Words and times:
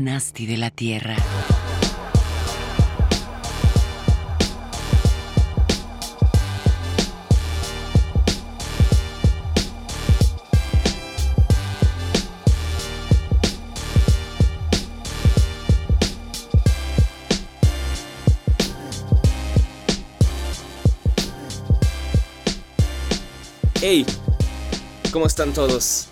Nasty 0.00 0.46
de 0.46 0.56
la 0.56 0.70
Tierra. 0.70 1.16
Hey, 23.80 24.04
¿cómo 25.12 25.26
están 25.26 25.52
todos? 25.52 26.08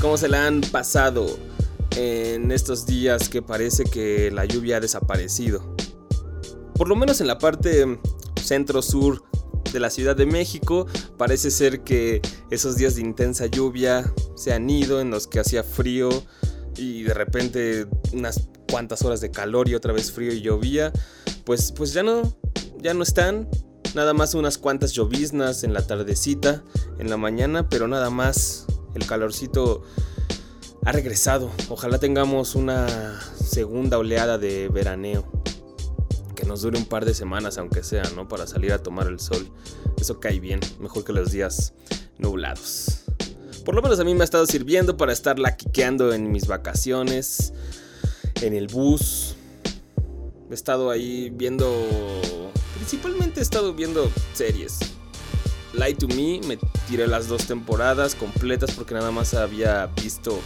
¿Cómo 0.00 0.16
se 0.16 0.28
la 0.28 0.46
han 0.46 0.60
pasado 0.60 1.38
en 1.98 2.52
estos 2.52 2.86
días 2.86 3.28
que 3.28 3.42
parece 3.42 3.82
que 3.82 4.30
la 4.30 4.44
lluvia 4.44 4.76
ha 4.76 4.80
desaparecido? 4.80 5.74
Por 6.74 6.88
lo 6.88 6.94
menos 6.94 7.20
en 7.20 7.26
la 7.26 7.38
parte 7.38 7.98
centro-sur 8.40 9.24
de 9.72 9.80
la 9.80 9.90
Ciudad 9.90 10.14
de 10.14 10.24
México, 10.24 10.86
parece 11.16 11.50
ser 11.50 11.82
que 11.82 12.22
esos 12.50 12.76
días 12.76 12.94
de 12.94 13.00
intensa 13.00 13.46
lluvia 13.46 14.14
se 14.36 14.52
han 14.52 14.70
ido, 14.70 15.00
en 15.00 15.10
los 15.10 15.26
que 15.26 15.40
hacía 15.40 15.64
frío 15.64 16.08
y 16.76 17.02
de 17.02 17.14
repente 17.14 17.86
unas 18.12 18.48
cuantas 18.70 19.02
horas 19.02 19.20
de 19.20 19.32
calor 19.32 19.68
y 19.68 19.74
otra 19.74 19.92
vez 19.92 20.12
frío 20.12 20.32
y 20.32 20.40
llovía, 20.40 20.92
pues, 21.44 21.72
pues 21.72 21.92
ya 21.92 22.04
no, 22.04 22.22
ya 22.80 22.94
no 22.94 23.02
están. 23.02 23.48
Nada 23.94 24.14
más 24.14 24.34
unas 24.34 24.56
cuantas 24.56 24.92
lloviznas 24.92 25.64
en 25.64 25.74
la 25.74 25.84
tardecita, 25.84 26.62
en 27.00 27.10
la 27.10 27.16
mañana, 27.16 27.68
pero 27.68 27.88
nada 27.88 28.10
más. 28.10 28.66
El 28.94 29.06
calorcito 29.06 29.82
ha 30.84 30.92
regresado. 30.92 31.50
Ojalá 31.68 31.98
tengamos 31.98 32.54
una 32.54 33.20
segunda 33.20 33.98
oleada 33.98 34.38
de 34.38 34.68
veraneo. 34.68 35.24
Que 36.34 36.46
nos 36.46 36.62
dure 36.62 36.78
un 36.78 36.86
par 36.86 37.04
de 37.04 37.14
semanas, 37.14 37.58
aunque 37.58 37.82
sea, 37.82 38.04
¿no? 38.14 38.28
Para 38.28 38.46
salir 38.46 38.72
a 38.72 38.82
tomar 38.82 39.06
el 39.08 39.18
sol. 39.18 39.50
Eso 39.98 40.20
cae 40.20 40.38
bien, 40.38 40.60
mejor 40.78 41.04
que 41.04 41.12
los 41.12 41.32
días 41.32 41.74
nublados. 42.18 43.04
Por 43.64 43.74
lo 43.74 43.82
menos 43.82 44.00
a 44.00 44.04
mí 44.04 44.14
me 44.14 44.22
ha 44.22 44.24
estado 44.24 44.46
sirviendo 44.46 44.96
para 44.96 45.12
estar 45.12 45.38
laquiqueando 45.38 46.12
en 46.12 46.30
mis 46.30 46.46
vacaciones, 46.46 47.52
en 48.40 48.54
el 48.54 48.68
bus. 48.68 49.34
He 50.50 50.54
estado 50.54 50.90
ahí 50.90 51.30
viendo 51.30 51.68
principalmente 52.88 53.40
he 53.40 53.42
estado 53.42 53.74
viendo 53.74 54.10
series. 54.32 54.78
Lie 55.74 55.94
to 55.94 56.08
Me, 56.08 56.40
me 56.46 56.58
tiré 56.88 57.06
las 57.06 57.28
dos 57.28 57.46
temporadas 57.46 58.14
completas 58.14 58.70
porque 58.70 58.94
nada 58.94 59.10
más 59.10 59.34
había 59.34 59.86
visto 59.86 60.40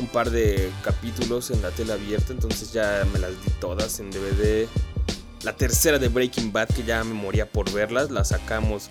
un 0.00 0.06
par 0.06 0.30
de 0.30 0.70
capítulos 0.82 1.50
en 1.50 1.62
la 1.62 1.70
tele 1.70 1.92
abierta, 1.92 2.32
entonces 2.32 2.72
ya 2.72 3.06
me 3.12 3.18
las 3.18 3.30
di 3.30 3.50
todas 3.60 4.00
en 4.00 4.10
DVD. 4.10 4.66
La 5.42 5.56
tercera 5.56 5.98
de 5.98 6.08
Breaking 6.08 6.52
Bad, 6.52 6.68
que 6.68 6.84
ya 6.84 7.04
me 7.04 7.14
moría 7.14 7.50
por 7.50 7.70
verlas, 7.72 8.10
la 8.10 8.24
sacamos 8.24 8.90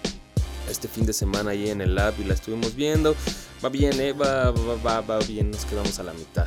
este 0.69 0.87
fin 0.87 1.05
de 1.05 1.13
semana 1.13 1.51
ahí 1.51 1.69
en 1.69 1.81
el 1.81 1.95
lab 1.95 2.13
y 2.19 2.23
la 2.23 2.33
estuvimos 2.33 2.75
viendo. 2.75 3.15
Va 3.63 3.69
bien, 3.69 3.99
eh, 3.99 4.13
va, 4.13 4.51
va, 4.51 5.01
va, 5.01 5.19
bien, 5.19 5.51
nos 5.51 5.65
quedamos 5.65 5.99
a 5.99 6.03
la 6.03 6.13
mitad. 6.13 6.45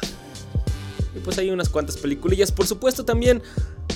Y 1.15 1.19
pues 1.21 1.39
hay 1.39 1.51
unas 1.51 1.69
cuantas 1.69 1.97
peliculillas, 1.97 2.53
por 2.53 2.67
supuesto 2.67 3.05
también 3.05 3.43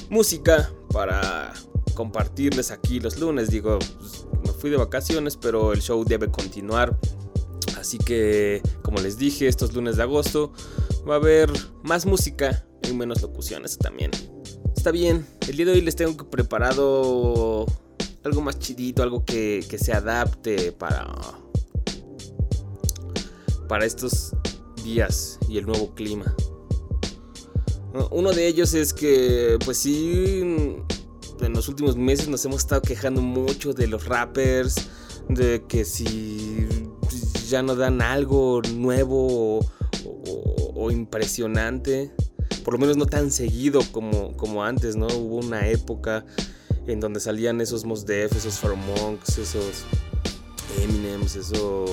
música 0.08 0.72
para 0.92 1.52
compartirles 1.94 2.70
aquí 2.70 2.98
los 2.98 3.18
lunes. 3.18 3.50
Digo, 3.50 3.78
pues, 3.78 4.26
me 4.42 4.52
fui 4.52 4.70
de 4.70 4.78
vacaciones, 4.78 5.36
pero 5.36 5.72
el 5.72 5.82
show 5.82 6.04
debe 6.04 6.30
continuar. 6.30 6.96
Así 7.80 7.96
que, 7.96 8.60
como 8.82 8.98
les 9.00 9.16
dije, 9.16 9.48
estos 9.48 9.72
lunes 9.72 9.96
de 9.96 10.02
agosto 10.02 10.52
va 11.08 11.14
a 11.14 11.16
haber 11.16 11.50
más 11.82 12.04
música 12.04 12.66
y 12.86 12.92
menos 12.92 13.22
locuciones 13.22 13.78
también. 13.78 14.10
Está 14.76 14.90
bien, 14.90 15.26
el 15.48 15.56
día 15.56 15.66
de 15.66 15.72
hoy 15.72 15.80
les 15.80 15.96
tengo 15.96 16.28
preparado 16.28 17.64
algo 18.22 18.42
más 18.42 18.58
chidito, 18.58 19.02
algo 19.02 19.24
que, 19.24 19.64
que 19.68 19.78
se 19.78 19.94
adapte 19.94 20.72
para, 20.72 21.08
para 23.66 23.86
estos 23.86 24.32
días 24.84 25.38
y 25.48 25.56
el 25.56 25.64
nuevo 25.66 25.94
clima. 25.94 26.34
Uno 28.10 28.32
de 28.32 28.46
ellos 28.46 28.74
es 28.74 28.92
que, 28.92 29.58
pues 29.64 29.78
sí, 29.78 30.42
en 31.40 31.52
los 31.54 31.68
últimos 31.68 31.96
meses 31.96 32.28
nos 32.28 32.44
hemos 32.44 32.58
estado 32.58 32.82
quejando 32.82 33.22
mucho 33.22 33.72
de 33.72 33.86
los 33.86 34.04
rappers, 34.04 34.76
de 35.28 35.64
que 35.66 35.84
si 35.84 36.66
ya 37.50 37.62
no 37.62 37.74
dan 37.74 38.00
algo 38.00 38.62
nuevo 38.74 39.60
o, 40.04 40.90
impresionante, 40.90 42.10
por 42.64 42.74
lo 42.74 42.80
menos 42.80 42.96
no 42.96 43.06
tan 43.06 43.30
seguido 43.30 43.82
como, 43.92 44.36
como 44.36 44.64
antes, 44.64 44.96
¿no? 44.96 45.06
Hubo 45.08 45.36
una 45.36 45.68
época 45.68 46.24
en 46.86 47.00
donde 47.00 47.20
salían 47.20 47.60
esos 47.60 47.84
Mos 47.84 48.06
Def, 48.06 48.32
esos 48.34 48.60
Monks, 48.62 49.38
esos 49.38 49.84
Eminems, 50.82 51.36
esos, 51.36 51.90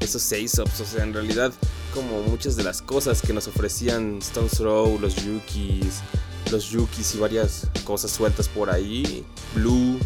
esos 0.00 0.32
o 0.58 0.84
sea, 0.84 1.02
en 1.02 1.12
realidad 1.12 1.52
como 1.92 2.22
muchas 2.22 2.54
de 2.54 2.62
las 2.62 2.82
cosas 2.82 3.22
que 3.22 3.32
nos 3.32 3.48
ofrecían 3.48 4.18
Stone 4.18 4.48
Throw, 4.48 4.98
los 5.00 5.16
Yukis, 5.16 6.00
los 6.52 6.70
Yukis 6.70 7.14
y 7.14 7.18
varias 7.18 7.66
cosas 7.84 8.12
sueltas 8.12 8.48
por 8.48 8.70
ahí, 8.70 9.24
Blue, 9.54 9.98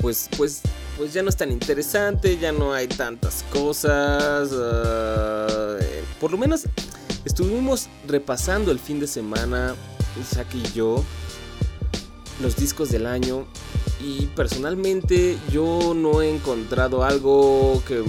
pues, 0.00 0.28
pues, 0.36 0.62
pues 0.98 1.12
ya 1.12 1.22
no 1.22 1.28
es 1.28 1.36
tan 1.36 1.52
interesante, 1.52 2.36
ya 2.38 2.50
no 2.50 2.74
hay 2.74 2.88
tantas 2.88 3.44
cosas. 3.52 4.50
Uh, 4.50 5.78
por 6.20 6.32
lo 6.32 6.36
menos 6.36 6.64
estuvimos 7.24 7.88
repasando 8.06 8.72
el 8.72 8.80
fin 8.80 8.98
de 8.98 9.06
semana, 9.06 9.76
Isaac 10.20 10.48
y 10.54 10.62
yo, 10.72 11.04
los 12.42 12.56
discos 12.56 12.90
del 12.90 13.06
año. 13.06 13.46
Y 14.00 14.26
personalmente 14.26 15.38
yo 15.50 15.94
no 15.94 16.20
he 16.20 16.30
encontrado 16.30 17.04
algo 17.04 17.82
que 17.86 18.02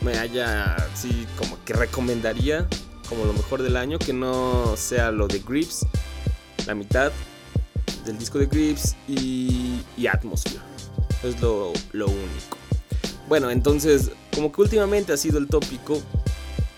me 0.00 0.18
haya 0.18 0.74
así 0.76 1.26
como 1.38 1.62
que 1.64 1.74
recomendaría 1.74 2.68
como 3.08 3.26
lo 3.26 3.34
mejor 3.34 3.62
del 3.62 3.76
año, 3.76 3.98
que 3.98 4.14
no 4.14 4.76
sea 4.76 5.10
lo 5.10 5.28
de 5.28 5.40
Grips, 5.40 5.86
la 6.66 6.74
mitad 6.74 7.12
del 8.06 8.18
disco 8.18 8.38
de 8.38 8.46
Grips 8.46 8.96
y, 9.06 9.82
y 9.96 10.06
Atmosphere. 10.06 10.73
Es 11.22 11.40
lo, 11.40 11.72
lo 11.92 12.06
único. 12.06 12.58
Bueno, 13.28 13.50
entonces, 13.50 14.10
como 14.34 14.52
que 14.52 14.60
últimamente 14.60 15.12
ha 15.12 15.16
sido 15.16 15.38
el 15.38 15.48
tópico 15.48 16.00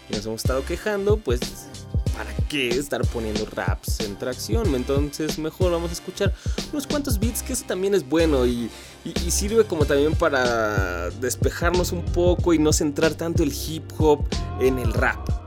y 0.08 0.14
nos 0.14 0.26
hemos 0.26 0.42
estado 0.42 0.64
quejando, 0.64 1.16
pues 1.16 1.40
¿para 2.16 2.32
qué 2.48 2.68
estar 2.68 3.02
poniendo 3.08 3.44
raps 3.46 4.00
en 4.00 4.16
tracción? 4.16 4.74
Entonces 4.74 5.38
mejor 5.38 5.72
vamos 5.72 5.90
a 5.90 5.92
escuchar 5.94 6.32
unos 6.72 6.86
cuantos 6.86 7.18
beats, 7.18 7.42
que 7.42 7.52
eso 7.52 7.64
también 7.66 7.94
es 7.94 8.08
bueno 8.08 8.46
y, 8.46 8.70
y, 9.04 9.30
sirve 9.30 9.64
como 9.64 9.84
también 9.84 10.14
para 10.14 11.10
despejarnos 11.10 11.92
un 11.92 12.04
poco 12.04 12.54
y 12.54 12.58
no 12.58 12.72
centrar 12.72 13.14
tanto 13.14 13.42
el 13.42 13.52
hip 13.52 13.84
hop 13.98 14.24
en 14.60 14.78
el 14.78 14.92
rap 14.92 15.45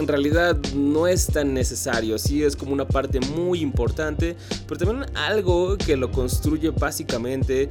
en 0.00 0.08
realidad 0.08 0.56
no 0.74 1.06
es 1.06 1.26
tan 1.26 1.52
necesario, 1.52 2.18
sí 2.18 2.42
es 2.42 2.56
como 2.56 2.72
una 2.72 2.88
parte 2.88 3.20
muy 3.20 3.60
importante, 3.60 4.34
pero 4.66 4.78
también 4.78 5.16
algo 5.16 5.76
que 5.76 5.96
lo 5.96 6.10
construye 6.10 6.70
básicamente 6.70 7.68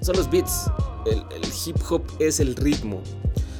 son 0.00 0.16
los 0.16 0.30
beats. 0.30 0.70
El, 1.04 1.22
hip 1.66 1.76
hop 1.88 2.02
es 2.18 2.40
el 2.40 2.56
ritmo, 2.56 3.02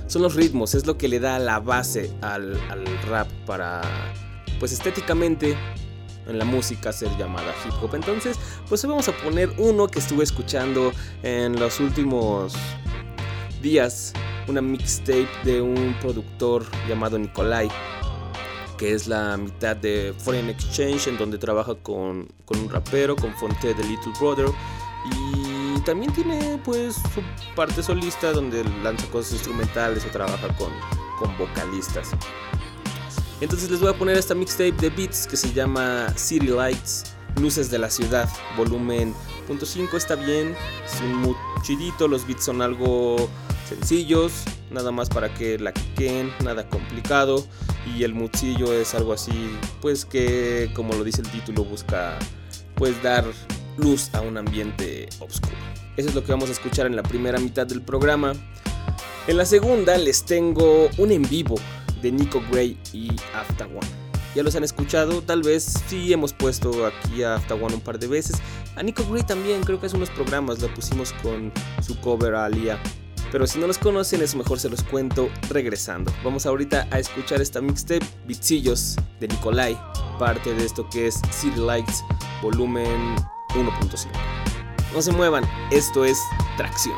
son 0.07 0.23
los 0.23 0.35
ritmos, 0.35 0.75
es 0.75 0.87
lo 0.87 0.97
que 0.97 1.09
le 1.09 1.21
da 1.21 1.39
la 1.39 1.61
base 1.61 2.11
al, 2.23 2.59
rap 3.07 3.29
para, 3.45 3.83
pues 4.59 4.73
estéticamente, 4.73 5.57
en 6.27 6.39
la 6.39 6.45
música 6.45 6.93
ser 6.93 7.11
llamada 7.19 7.55
hip 7.65 7.75
hop. 7.83 7.95
Entonces, 7.95 8.39
pues 8.69 8.85
vamos 8.85 9.09
a 9.09 9.13
poner 9.19 9.51
uno 9.59 9.87
que 9.89 9.99
estuve 9.99 10.25
escuchando 10.25 10.93
en 11.23 11.61
los 11.61 11.81
últimos 11.81 12.55
días, 13.63 14.13
una 14.49 14.63
mixtape 14.63 15.29
de 15.45 15.61
un 15.61 15.95
productor 16.01 16.65
llamado 16.89 17.19
Nikolai 17.19 17.69
que 18.77 18.93
es 18.93 19.07
la 19.07 19.37
mitad 19.37 19.77
de 19.77 20.15
Foreign 20.19 20.49
Exchange, 20.49 21.09
en 21.09 21.19
donde 21.19 21.39
trabaja 21.39 21.75
con, 21.75 22.29
un 22.49 22.69
rapero, 22.69 23.17
con 23.17 23.35
Fonte 23.35 23.75
de 23.75 23.85
Little 23.85 24.13
Brother. 24.21 24.47
Y 25.13 25.81
también 25.81 26.13
tiene 26.13 26.61
pues 26.65 26.95
su 26.95 27.23
parte 27.55 27.83
solista 27.83 28.33
donde 28.33 28.65
lanza 28.83 29.07
cosas 29.11 29.35
instrumentales 29.35 30.05
o 30.05 30.09
trabaja 30.09 30.49
con, 30.57 30.71
con 31.19 31.37
vocalistas. 31.39 32.11
Entonces 33.41 33.71
les 33.71 33.81
voy 33.81 33.91
a 33.91 33.99
poner 33.99 34.17
esta 34.17 34.35
mixtape 34.35 34.73
de 34.73 34.91
beats 34.91 35.27
que 35.27 35.37
se 35.37 35.53
llama 35.53 36.09
City 36.17 36.49
Lights, 36.49 37.17
Luces 37.41 37.71
de 37.71 37.79
la 37.79 37.91
Ciudad, 37.91 38.29
volumen 38.57 39.15
.5 39.49 39.95
está 39.95 40.17
bien, 40.17 40.57
es 40.85 41.01
un 41.01 41.15
mood 41.17 41.37
chidito, 41.63 42.09
los 42.09 42.27
beats 42.27 42.45
son 42.45 42.63
algo 42.63 43.29
sencillos, 43.67 44.33
nada 44.71 44.93
más 44.93 45.09
para 45.09 45.33
que 45.33 45.59
la 45.59 45.73
quiquen, 45.73 46.33
nada 46.43 46.69
complicado. 46.69 47.47
Y 47.97 48.03
el 48.05 48.15
mutsillo 48.15 48.73
es 48.73 48.95
algo 48.95 49.13
así, 49.13 49.51
pues 49.81 50.05
que 50.05 50.71
como 50.75 50.95
lo 50.95 51.05
dice 51.05 51.23
el 51.23 51.29
título, 51.31 51.65
busca 51.65 52.19
pues 52.75 53.01
dar 53.03 53.25
luz 53.77 54.11
a 54.15 54.21
un 54.21 54.39
ambiente 54.39 55.09
oscuro. 55.21 55.57
Eso 55.97 56.09
es 56.09 56.15
lo 56.15 56.25
que 56.25 56.33
vamos 56.33 56.49
a 56.49 56.53
escuchar 56.53 56.87
en 56.87 56.97
la 56.97 57.03
primera 57.03 57.39
mitad 57.39 57.67
del 57.67 57.83
programa. 57.83 58.33
En 59.27 59.37
la 59.37 59.47
segunda 59.47 59.97
les 59.99 60.25
tengo 60.25 60.89
un 60.99 61.11
en 61.11 61.23
vivo 61.29 61.57
de 62.03 62.13
Nico 62.13 62.43
Gray 62.51 62.79
y 62.93 63.11
After 63.35 63.67
One. 63.67 64.07
Ya 64.35 64.43
los 64.43 64.55
han 64.55 64.65
escuchado, 64.65 65.23
tal 65.23 65.43
vez 65.43 65.83
sí 65.89 66.13
hemos 66.13 66.35
puesto 66.35 66.85
aquí 66.87 67.23
a 67.23 67.37
After 67.37 67.57
One 67.57 67.77
un 67.77 67.81
par 67.81 67.99
de 67.99 68.07
veces. 68.07 68.37
A 68.77 68.83
Nico 68.83 69.05
Gray 69.11 69.23
también, 69.23 69.63
creo 69.63 69.81
que 69.81 69.87
hace 69.87 69.97
unos 69.97 70.11
programas 70.11 70.61
lo 70.61 70.73
pusimos 70.75 71.15
con 71.23 71.51
su 71.83 71.99
cover 72.01 72.35
a 72.35 72.45
Alia. 72.45 72.79
Pero 73.37 73.47
si 73.47 73.59
no 73.59 73.67
los 73.67 73.77
conocen, 73.77 74.23
es 74.23 74.35
mejor 74.35 74.59
se 74.59 74.71
los 74.71 74.83
cuento 74.83 75.29
regresando. 75.51 76.11
Vamos 76.25 76.47
ahorita 76.47 76.89
a 76.91 76.99
escuchar 76.99 77.43
esta 77.43 77.61
mixtape 77.61 78.01
Bitsillos 78.27 78.97
de 79.21 79.29
Nikolai, 79.29 79.79
parte 80.19 80.55
de 80.55 80.65
esto 80.65 80.89
que 80.89 81.09
es 81.09 81.21
City 81.33 81.61
Lights, 81.61 82.03
volumen 82.41 83.15
1.5. 83.51 84.09
No 84.95 85.03
se 85.03 85.13
muevan, 85.13 85.45
esto 85.71 86.07
es 86.07 86.19
Tracción. 86.57 86.97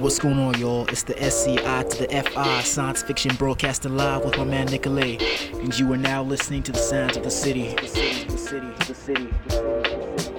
What's 0.00 0.18
going 0.18 0.38
on, 0.38 0.58
y'all? 0.58 0.86
It's 0.88 1.02
the 1.02 1.20
SCI 1.22 1.82
to 1.82 2.06
the 2.06 2.22
FI, 2.22 2.62
Science 2.62 3.02
Fiction 3.02 3.34
Broadcasting 3.36 3.96
Live 3.96 4.24
with 4.24 4.36
my 4.36 4.44
man 4.44 4.66
Nicolay. 4.66 5.18
And 5.52 5.78
you 5.78 5.92
are 5.92 5.96
now 5.96 6.22
listening 6.22 6.62
to 6.64 6.72
the 6.72 6.78
sounds 6.78 7.16
of 7.16 7.22
the 7.22 7.30
city. 7.30 7.74
The 7.74 7.86
city, 7.86 8.24
the 8.24 8.38
city, 8.38 8.66
the 8.86 8.94
city. 8.94 9.34
The 9.46 9.50
city. 9.50 10.18
So 10.18 10.33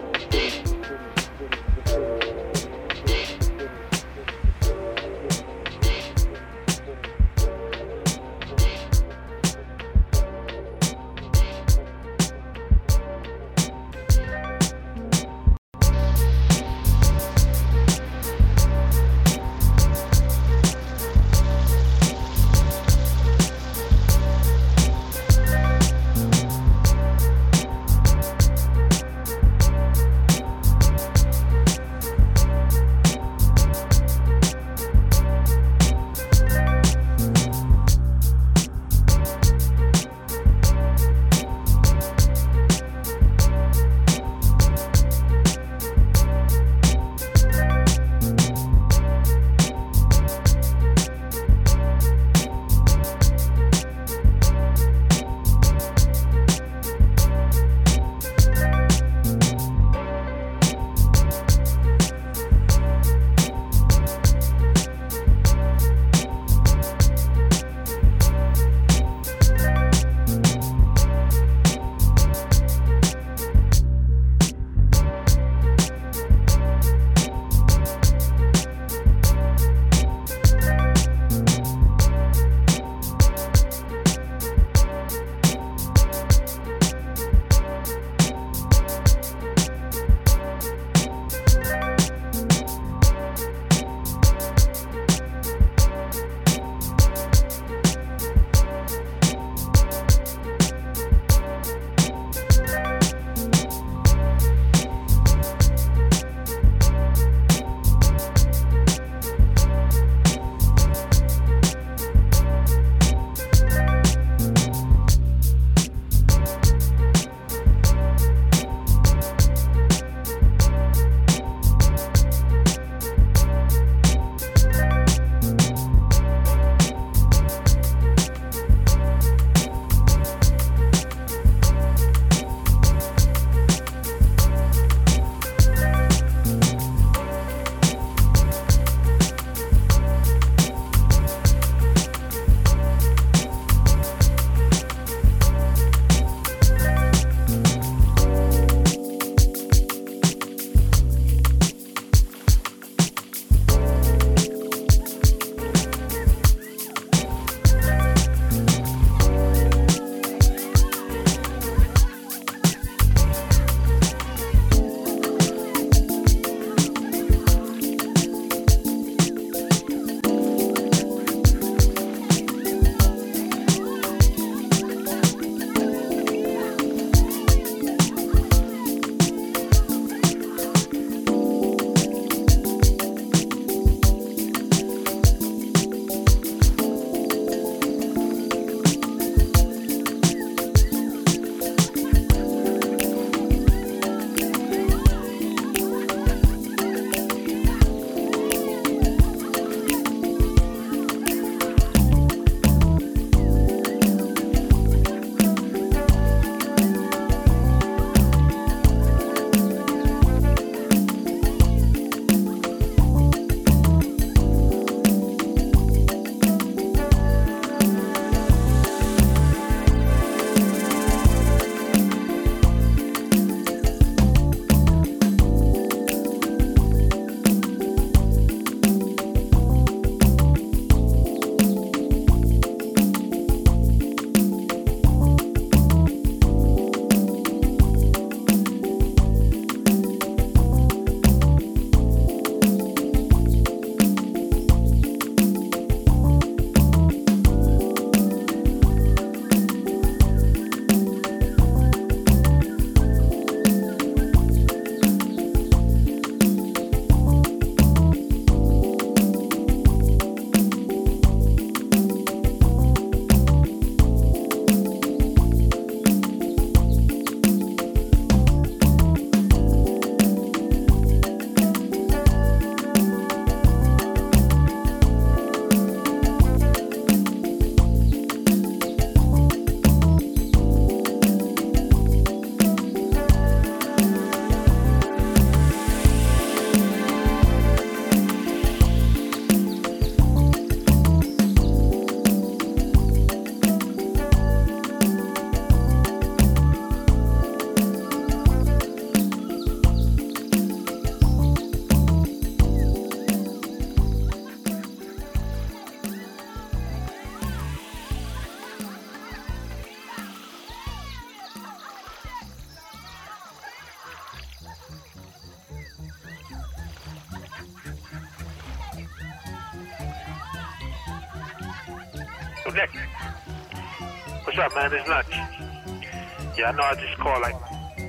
I 326.65 326.71
know 326.71 326.81
I 326.81 326.95
just 326.95 327.17
called 327.19 327.41
like 327.43 327.55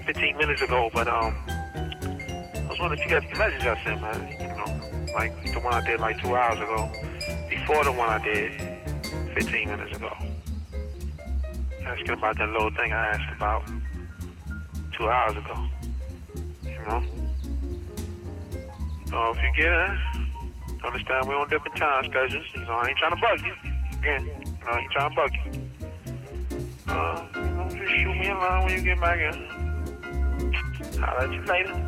15 0.07 0.39
minutes 0.39 0.63
ago, 0.63 0.89
but 0.95 1.07
um, 1.09 1.37
I 1.47 2.67
was 2.71 2.79
wondering 2.81 3.03
if 3.03 3.07
you 3.07 3.21
got 3.21 3.31
the 3.31 3.39
message 3.39 3.67
I 3.67 3.85
sent, 3.85 4.01
man. 4.01 4.29
You 4.41 4.49
know, 4.49 5.13
like 5.15 5.53
the 5.53 5.61
one 5.61 5.75
I 5.75 5.87
did 5.87 6.01
like 6.01 6.19
two 6.23 6.35
hours 6.35 6.59
ago, 6.59 6.91
before 7.51 7.85
the 7.85 7.93
one 7.93 8.09
I 8.09 8.19
did 8.25 8.53
15 9.35 9.69
minutes 9.69 9.95
ago. 9.95 10.11
Asking 11.85 12.11
about 12.11 12.39
that 12.39 12.49
little 12.49 12.71
thing 12.71 12.95
I 12.95 13.07
asked 13.09 13.37
about 13.37 13.63
two 14.97 15.07
hours 15.07 15.37
ago. 15.37 15.67
You 16.65 16.79
know? 16.89 17.05
So 19.11 19.31
if 19.33 19.37
you 19.37 19.53
get 19.55 19.71
it, 19.71 19.99
understand 20.83 21.29
we're 21.29 21.37
on 21.37 21.51
different 21.51 21.77
time 21.77 22.05
schedules. 22.05 22.47
You 22.55 22.63
know, 22.63 22.73
I 22.73 22.89
ain't 22.89 22.97
trying 22.97 23.15
to 23.15 23.21
bug 23.21 23.41
you. 23.45 23.99
Again, 23.99 24.25
you 24.25 24.53
know, 24.65 24.71
I 24.71 24.79
ain't 24.79 24.93
trying 24.93 25.11
to 25.11 25.17
bug 25.17 25.31
you. 25.45 25.71
Uh, 26.89 27.36
shoot 27.97 28.15
me 28.15 28.29
a 28.29 28.35
line 28.35 28.65
when 28.65 28.75
you 28.75 28.83
get 28.83 29.01
back 29.01 29.19
in. 29.19 31.03
I'll 31.03 31.19
let 31.21 31.33
you 31.33 31.43
later. 31.45 31.86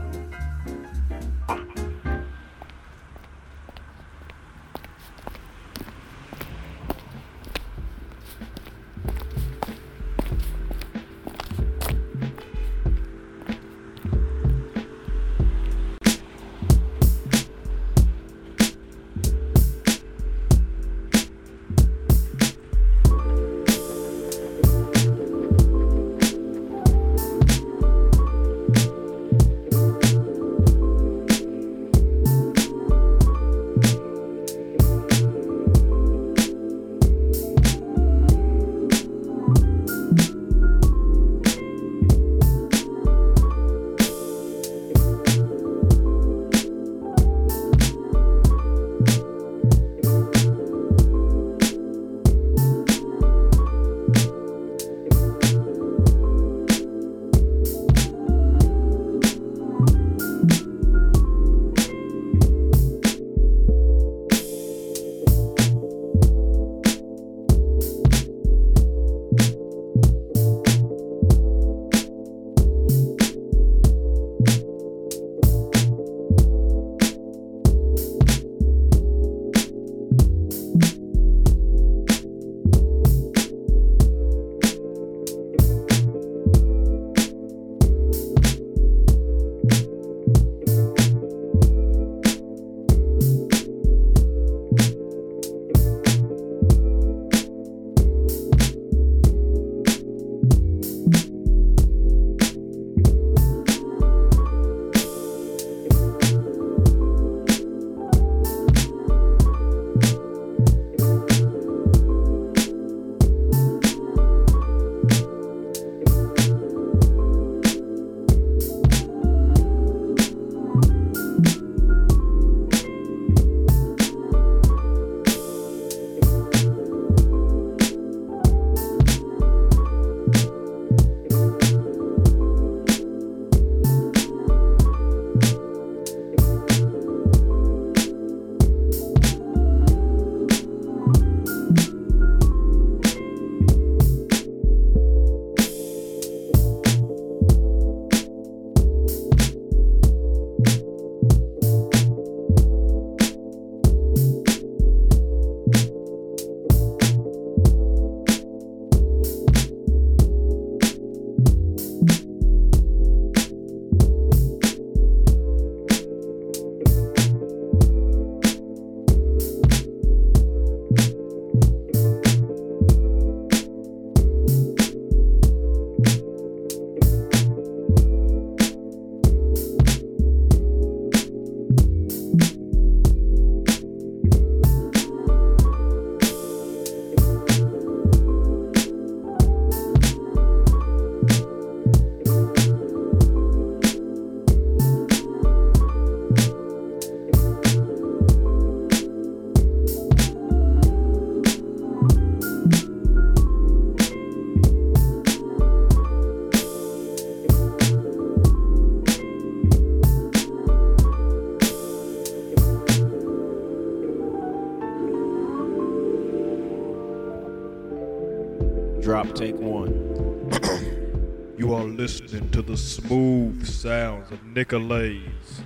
Listening 221.97 222.51
to 222.51 222.61
the 222.61 222.77
smooth 222.77 223.67
sounds 223.67 224.31
of 224.31 224.45
Nicolay's 224.45 225.23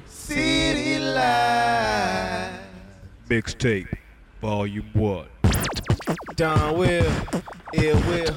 City 0.06 1.00
Life 1.00 2.60
mixtape, 3.28 3.88
volume 4.40 4.88
one. 4.92 5.26
Don 6.36 6.78
Will, 6.78 7.12
Ill 7.74 7.96
Will, 8.08 8.32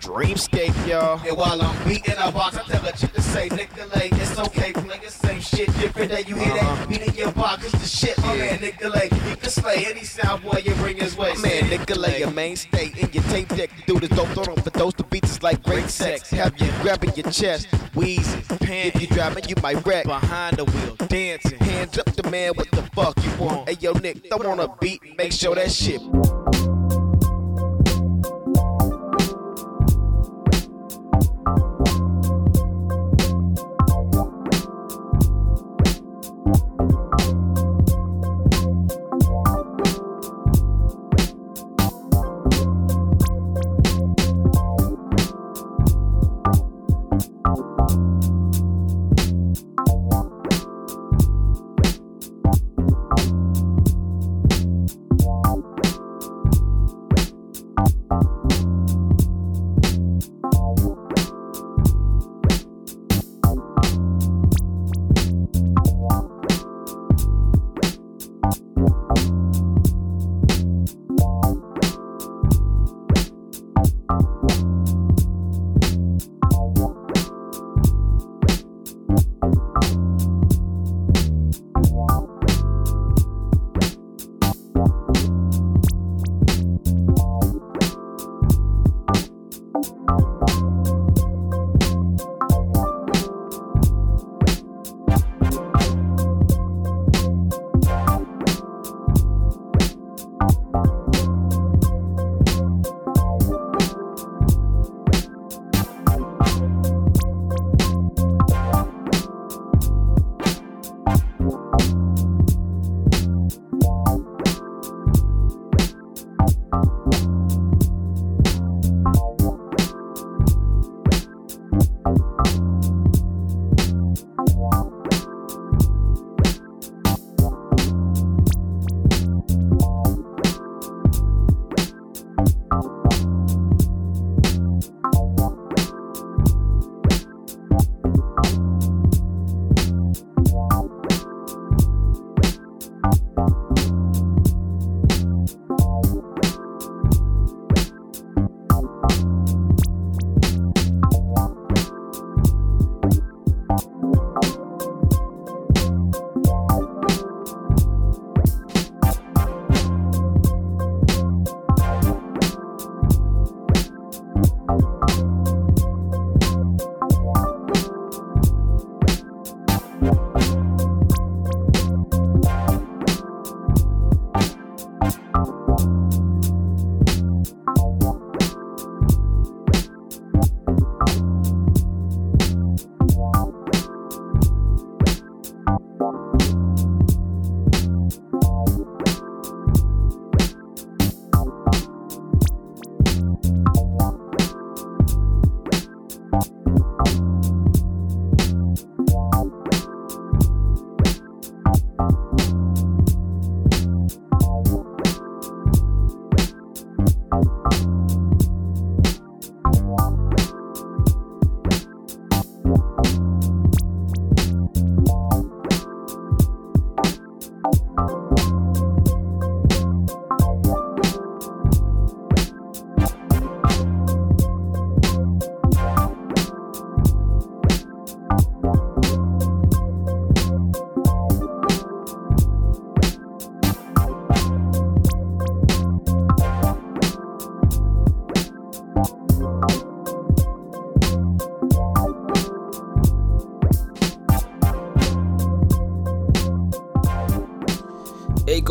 Dreamscape, 0.00 0.86
y'all. 0.86 1.20
And 1.26 1.36
while 1.36 1.60
I'm 1.62 1.88
beating 1.88 2.14
a 2.18 2.32
box, 2.32 2.56
I 2.56 2.62
tell 2.62 2.84
a 2.86 2.92
chick 2.92 3.12
to 3.12 3.22
say, 3.22 3.48
Nicolay, 3.48 4.08
it's 4.12 4.38
okay, 4.38 4.72
play 4.72 4.98
the 5.04 5.10
same 5.10 5.40
shit, 5.40 5.66
different 5.78 6.10
that 6.10 6.28
you 6.28 6.36
hear 6.36 6.52
that 6.54 6.62
Uh-huh. 6.62 6.86
beat 6.86 7.02
in 7.02 7.14
your 7.14 7.32
box, 7.32 7.64
it's 7.64 7.78
the 7.78 7.86
shit, 7.86 8.18
my 8.18 8.36
man, 8.36 8.60
Nicolay. 8.60 9.08
He 9.10 9.36
can 9.36 9.50
slay 9.50 9.86
any 9.88 10.04
sound 10.04 10.42
boy 10.42 10.62
you 10.64 10.74
bring 10.74 10.96
his 10.96 11.16
way. 11.16 11.34
Man, 11.40 11.68
Nicolay, 11.70 12.18
your 12.20 12.30
mainstay 12.30 12.92
in 12.98 13.10
your 13.12 13.22
tape 13.24 13.48
deck. 13.50 13.70
Do 13.86 14.00
this 14.00 14.08
dope, 14.10 14.28
throw 14.28 14.54
for 14.56 14.70
those 14.70 14.94
the 14.94 15.04
beats 15.04 15.30
is 15.32 15.42
like 15.42 15.62
great 15.62 15.88
sex. 15.88 16.30
Have 16.30 16.58
you 16.60 16.70
grabbing 16.82 17.12
your 17.14 17.30
chest, 17.30 17.66
wheezing, 17.94 18.42
pan. 18.58 18.90
If 18.94 19.00
you 19.00 19.06
driving, 19.08 19.44
you 19.48 19.54
might 19.62 19.84
wreck. 19.86 20.04
behind 20.06 20.56
the 20.56 20.64
wheel, 20.64 20.96
dancing. 21.08 21.58
Hands 21.60 21.96
up, 21.98 22.06
the 22.16 22.28
man, 22.30 22.52
what 22.54 22.70
the 22.70 22.82
fuck 22.94 23.14
you 23.22 23.30
want? 23.44 23.68
Hey, 23.68 23.76
yo, 23.80 23.92
Nick, 23.92 24.26
throw 24.28 24.50
on 24.50 24.58
a 24.60 24.68
beat, 24.80 25.00
make 25.16 25.32
sure 25.32 25.54
that 25.54 25.70
shit. 25.70 26.00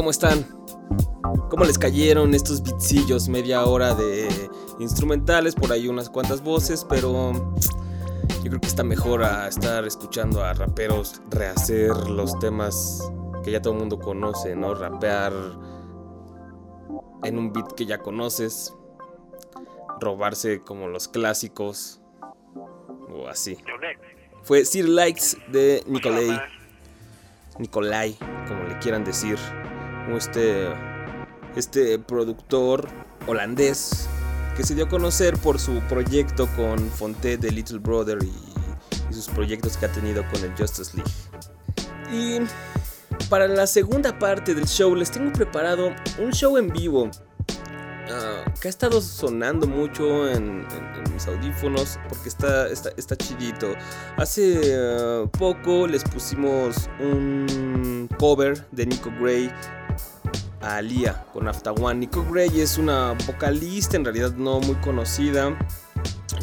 ¿Cómo 0.09 0.11
están? 0.11 0.43
¿Cómo 1.51 1.65
les 1.65 1.77
cayeron 1.77 2.33
estos 2.33 2.63
bitcillos? 2.63 3.29
Media 3.29 3.63
hora 3.65 3.93
de 3.93 4.27
instrumentales, 4.79 5.53
por 5.53 5.71
ahí 5.71 5.87
unas 5.87 6.09
cuantas 6.09 6.41
voces, 6.41 6.83
pero 6.89 7.31
yo 7.31 8.43
creo 8.43 8.59
que 8.59 8.67
está 8.67 8.83
mejor 8.83 9.23
a 9.23 9.47
estar 9.47 9.85
escuchando 9.85 10.43
a 10.43 10.53
raperos 10.53 11.21
rehacer 11.29 11.91
los 12.09 12.39
temas 12.39 13.07
que 13.43 13.51
ya 13.51 13.61
todo 13.61 13.73
el 13.73 13.81
mundo 13.81 13.99
conoce, 13.99 14.55
¿no? 14.55 14.73
Rapear 14.73 15.31
en 17.23 17.37
un 17.37 17.53
beat 17.53 17.73
que 17.73 17.85
ya 17.85 17.99
conoces, 17.99 18.73
robarse 20.01 20.63
como 20.63 20.87
los 20.87 21.07
clásicos 21.07 22.01
o 23.13 23.27
así. 23.27 23.59
Fue 24.41 24.65
Sir 24.65 24.89
Likes 24.89 25.37
de 25.51 25.83
Nicolai. 25.85 26.41
Nicolai, 27.59 28.17
como 28.47 28.63
le 28.63 28.79
quieran 28.79 29.03
decir. 29.03 29.37
Este, 30.17 30.67
este 31.55 31.99
productor 31.99 32.87
holandés 33.27 34.07
que 34.57 34.63
se 34.63 34.75
dio 34.75 34.85
a 34.85 34.89
conocer 34.89 35.37
por 35.37 35.59
su 35.59 35.79
proyecto 35.87 36.47
con 36.55 36.79
Fonte 36.89 37.37
de 37.37 37.51
Little 37.51 37.79
Brother 37.79 38.19
y, 38.21 39.13
sus 39.13 39.27
proyectos 39.29 39.75
que 39.75 39.85
ha 39.85 39.91
tenido 39.91 40.23
con 40.31 40.43
el 40.43 40.55
Justice 40.55 40.95
League. 40.95 41.11
Y 42.11 42.39
para 43.29 43.47
la 43.47 43.65
segunda 43.67 44.19
parte 44.19 44.53
del 44.53 44.67
show 44.67 44.95
les 44.95 45.11
tengo 45.11 45.31
preparado 45.33 45.93
un 46.19 46.31
show 46.31 46.57
en 46.57 46.69
vivo 46.69 47.05
uh, 47.05 48.51
que 48.59 48.67
ha 48.67 48.69
estado 48.69 49.01
sonando 49.01 49.65
mucho 49.65 50.29
en, 50.29 50.65
mis 51.13 51.25
audífonos 51.27 51.99
porque 52.07 52.29
está, 52.29 52.67
está, 52.67 52.89
está 52.97 53.15
chidito. 53.15 53.73
Hace 54.17 54.77
uh, 54.77 55.27
poco 55.29 55.87
les 55.87 56.03
pusimos 56.03 56.89
un 56.99 58.09
cover 58.19 58.67
de 58.71 58.85
Nico 58.85 59.11
Gray 59.19 59.51
a 60.61 60.77
Alia 60.77 61.25
con 61.33 61.47
After 61.47 61.73
One. 61.79 61.99
Nico 61.99 62.25
Gray 62.29 62.61
es 62.61 62.77
una 62.77 63.13
vocalista 63.25 63.97
en 63.97 64.05
realidad 64.05 64.33
no 64.33 64.59
muy 64.59 64.75
conocida. 64.75 65.57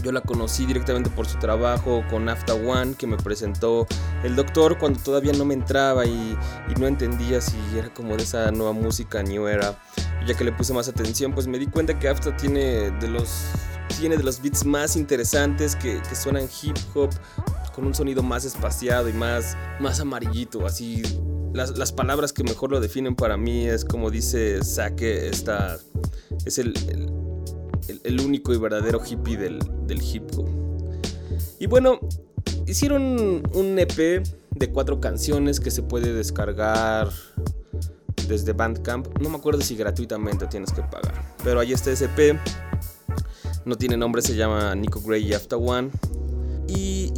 Yo 0.02 0.12
la 0.12 0.20
conocí 0.20 0.66
directamente 0.66 1.10
por 1.10 1.26
su 1.26 1.38
trabajo 1.38 2.04
con 2.10 2.28
After 2.28 2.54
One 2.54 2.94
que 2.94 3.06
me 3.06 3.16
presentó 3.16 3.86
el 4.22 4.36
doctor 4.36 4.78
cuando 4.78 5.00
todavía 5.00 5.32
no 5.32 5.44
me 5.44 5.54
entraba 5.54 6.06
y, 6.06 6.36
no 6.78 6.86
entendía 6.86 7.40
si 7.40 7.56
era 7.76 7.92
como 7.92 8.16
de 8.16 8.22
esa 8.22 8.50
nueva 8.50 8.72
música 8.72 9.22
New 9.22 9.46
Era. 9.46 9.80
Ya 10.26 10.34
que 10.34 10.44
le 10.44 10.52
puse 10.52 10.72
más 10.72 10.88
atención, 10.88 11.32
pues 11.32 11.46
me 11.46 11.58
di 11.58 11.66
cuenta 11.66 11.98
que 11.98 12.08
After 12.08 12.36
tiene 12.36 12.90
de 12.90 13.08
los, 13.08 13.46
tiene 13.98 14.16
de 14.16 14.24
los 14.24 14.42
beats 14.42 14.64
más 14.64 14.96
interesantes 14.96 15.76
que 15.76 16.00
suenan 16.14 16.48
hip 16.62 16.76
hop 16.94 17.10
con 17.76 17.86
un 17.86 17.94
sonido 17.94 18.22
más 18.22 18.46
espaciado 18.46 19.06
y 19.10 19.12
más, 19.12 19.54
más 19.80 20.00
amarillito, 20.00 20.64
así 20.64 21.02
las, 21.52 21.76
las, 21.76 21.92
palabras 21.92 22.32
que 22.32 22.42
mejor 22.42 22.70
lo 22.70 22.80
definen 22.80 23.14
para 23.14 23.36
mí 23.36 23.66
es 23.66 23.84
como 23.84 24.10
dice 24.10 24.64
Sake, 24.64 25.28
esta 25.28 25.78
es 26.46 26.56
el, 26.58 26.72
el, 28.02 28.20
único 28.22 28.54
y 28.54 28.58
verdadero 28.58 29.02
hippie 29.04 29.36
del, 29.36 29.58
del 29.86 30.02
hip 30.02 30.24
hop. 30.38 30.48
Y 31.58 31.66
bueno, 31.66 32.00
hicieron 32.66 33.42
un 33.52 33.78
EP 33.78 34.26
de 34.54 34.72
cuatro 34.72 34.98
canciones 34.98 35.60
que 35.60 35.70
se 35.70 35.82
puede 35.82 36.14
descargar 36.14 37.10
desde 38.26 38.54
Bandcamp. 38.54 39.18
No 39.20 39.28
me 39.28 39.36
acuerdo 39.36 39.60
si 39.60 39.76
gratuitamente 39.76 40.46
tienes 40.46 40.72
que 40.72 40.80
pagar. 40.80 41.36
Pero 41.44 41.60
ahí 41.60 41.74
está 41.74 41.90
ese 41.90 42.06
EP. 42.06 42.38
No 43.66 43.76
tiene 43.76 43.98
nombre, 43.98 44.22
se 44.22 44.34
llama 44.34 44.74
Nico 44.74 45.00
Gray 45.02 45.34
After 45.34 45.58
One. 45.60 45.90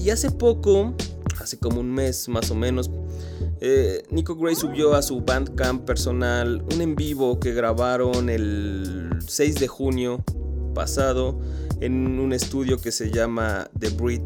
Y, 0.09 0.11
hace 0.11 0.31
poco, 0.31 0.95
hace 1.39 1.59
como 1.59 1.81
un 1.81 1.93
mes 1.93 2.31
más 2.31 2.51
o 2.51 2.55
menos, 2.55 2.91
eh, 3.61 4.03
Nico 4.09 4.37
Gray 4.37 4.55
subió 4.55 4.95
a 4.95 5.03
su 5.03 5.21
Bandcamp 5.21 5.85
personal 5.85 6.65
un 6.73 6.81
en 6.81 6.97
vivo 6.97 7.39
que 7.39 7.53
grabaron 7.53 8.31
el 8.31 9.11
6 9.27 9.57
de 9.57 9.69
junio 9.69 10.25
pasado 10.75 11.39
en 11.83 12.19
un 12.21 12.33
estudio 12.33 12.81
que 12.81 12.91
se 12.91 13.11
llama 13.11 13.69
The 13.79 13.91
Breed, 13.91 14.23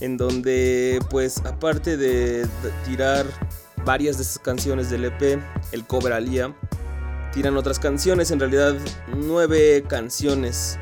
en 0.00 0.16
donde 0.16 1.00
pues 1.10 1.38
aparte 1.38 1.96
de 1.96 2.46
tirar 2.86 3.26
varias 3.84 4.16
de 4.16 4.22
esas 4.22 4.38
canciones 4.38 4.90
del 4.90 5.06
EP, 5.06 5.40
el 5.72 5.84
cover 5.88 6.12
Alia, 6.12 6.54
tiran 7.32 7.56
otras 7.56 7.80
canciones, 7.80 8.30
en 8.30 8.38
realidad 8.38 8.76
nueve 9.08 9.82
canciones 9.88 10.78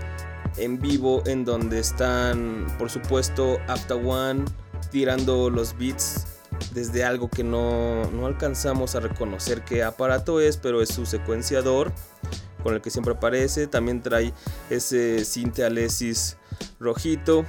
en 0.58 0.80
vivo 0.80 1.22
en 1.26 1.44
donde 1.44 1.78
están 1.78 2.66
por 2.78 2.90
supuesto 2.90 3.58
After 3.68 3.96
One 3.96 4.44
tirando 4.90 5.50
los 5.50 5.76
beats 5.76 6.26
desde 6.72 7.04
algo 7.04 7.28
que 7.28 7.44
no, 7.44 8.10
no, 8.10 8.26
alcanzamos 8.26 8.94
a 8.94 9.00
reconocer 9.00 9.62
qué 9.62 9.82
aparato 9.82 10.40
es, 10.40 10.56
pero 10.56 10.82
es 10.82 10.88
su 10.88 11.06
secuenciador 11.06 11.92
con 12.62 12.74
el 12.74 12.80
que 12.80 12.90
siempre 12.90 13.14
aparece. 13.14 13.66
También 13.66 14.02
trae 14.02 14.32
ese 14.70 15.24
Cinte 15.24 15.64
Alesis 15.64 16.36
rojito. 16.80 17.44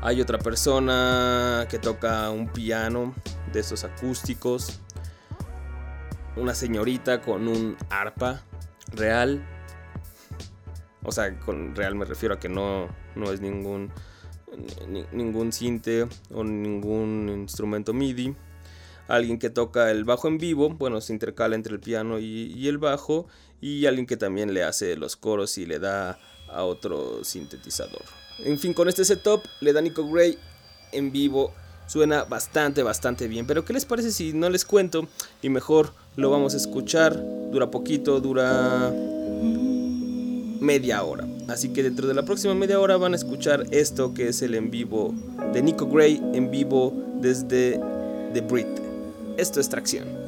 Hay 0.00 0.20
otra 0.20 0.38
persona 0.38 1.66
que 1.68 1.78
toca 1.78 2.30
un 2.30 2.48
piano 2.48 3.14
de 3.52 3.60
esos 3.60 3.84
acústicos. 3.84 4.80
Una 6.36 6.54
señorita 6.54 7.20
con 7.20 7.46
un 7.46 7.76
arpa 7.90 8.42
real. 8.88 9.46
O 11.04 11.12
sea, 11.12 11.38
con 11.40 11.74
real 11.74 11.94
me 11.94 12.04
refiero 12.04 12.34
a 12.34 12.40
que 12.40 12.48
no, 12.48 12.88
no 13.14 13.32
es 13.32 13.40
ningún 13.40 13.90
ningún 15.12 15.52
cinte 15.52 16.06
o 16.32 16.44
ningún 16.44 17.28
instrumento 17.28 17.92
MIDI. 17.92 18.34
Alguien 19.08 19.38
que 19.38 19.50
toca 19.50 19.90
el 19.90 20.04
bajo 20.04 20.28
en 20.28 20.38
vivo, 20.38 20.70
bueno, 20.70 21.00
se 21.00 21.12
intercala 21.12 21.54
entre 21.54 21.74
el 21.74 21.80
piano 21.80 22.18
y, 22.18 22.52
y, 22.54 22.68
el 22.68 22.78
bajo. 22.78 23.26
Y 23.60 23.86
alguien 23.86 24.06
que 24.06 24.16
también 24.16 24.54
le 24.54 24.62
hace 24.62 24.96
los 24.96 25.16
coros 25.16 25.58
y 25.58 25.66
le 25.66 25.78
da 25.78 26.18
a 26.48 26.64
otro 26.64 27.24
sintetizador. 27.24 28.02
En 28.38 28.58
fin, 28.58 28.72
con 28.72 28.88
este 28.88 29.04
setup 29.04 29.42
le 29.60 29.72
da 29.72 29.80
Nico 29.80 30.08
Gray 30.08 30.38
en 30.92 31.12
vivo. 31.12 31.52
Suena 31.86 32.24
bastante, 32.24 32.82
bastante 32.82 33.28
bien. 33.28 33.46
Pero 33.46 33.64
¿qué 33.64 33.72
les 33.72 33.84
parece 33.84 34.12
si 34.12 34.32
no 34.32 34.48
les 34.48 34.64
cuento? 34.64 35.08
Y 35.42 35.48
mejor 35.48 35.92
lo 36.16 36.30
vamos 36.30 36.54
a 36.54 36.56
escuchar. 36.56 37.16
Dura 37.50 37.70
poquito, 37.70 38.20
dura 38.20 38.92
media 40.62 41.02
hora. 41.02 41.26
Así 41.48 41.70
que 41.70 41.82
dentro 41.82 42.06
de 42.06 42.14
la 42.14 42.22
próxima 42.22 42.54
media 42.54 42.80
hora 42.80 42.96
van 42.96 43.12
a 43.12 43.16
escuchar 43.16 43.66
esto 43.70 44.14
que 44.14 44.28
es 44.28 44.40
el 44.42 44.54
en 44.54 44.70
vivo 44.70 45.14
de 45.52 45.62
Nico 45.62 45.86
Gray 45.86 46.22
en 46.32 46.50
vivo 46.50 46.94
desde 47.20 47.78
The 48.32 48.40
Brit. 48.40 48.68
Esto 49.36 49.60
es 49.60 49.68
tracción. 49.68 50.21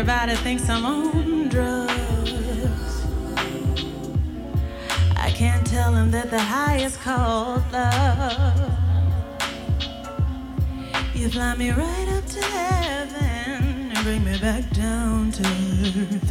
Everybody 0.00 0.34
thinks 0.36 0.66
I'm 0.70 0.86
on 0.86 1.48
drugs. 1.50 3.04
I 5.14 5.30
can't 5.30 5.66
tell 5.66 5.92
them 5.92 6.10
that 6.10 6.30
the 6.30 6.38
high 6.38 6.78
is 6.78 6.96
called 6.96 7.62
love. 7.70 8.72
You 11.14 11.28
fly 11.28 11.54
me 11.56 11.72
right 11.72 12.08
up 12.16 12.24
to 12.24 12.42
heaven 12.42 13.92
and 13.92 14.02
bring 14.02 14.24
me 14.24 14.38
back 14.38 14.70
down 14.70 15.32
to 15.32 15.42
earth. 15.44 16.29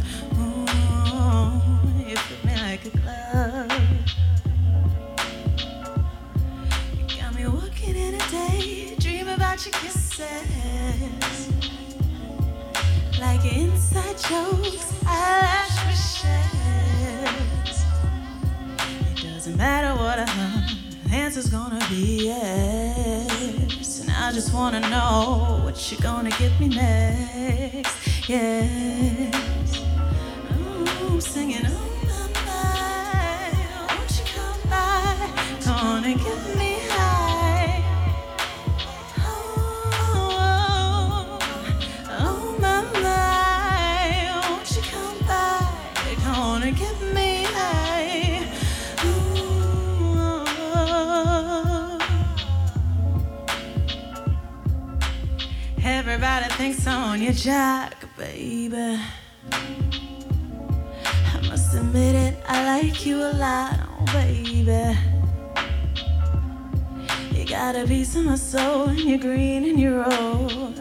Soul, 68.70 68.88
and 68.88 69.00
you're 69.00 69.18
green 69.18 69.64
and 69.68 69.80
you're 69.80 70.04
old. 70.20 70.78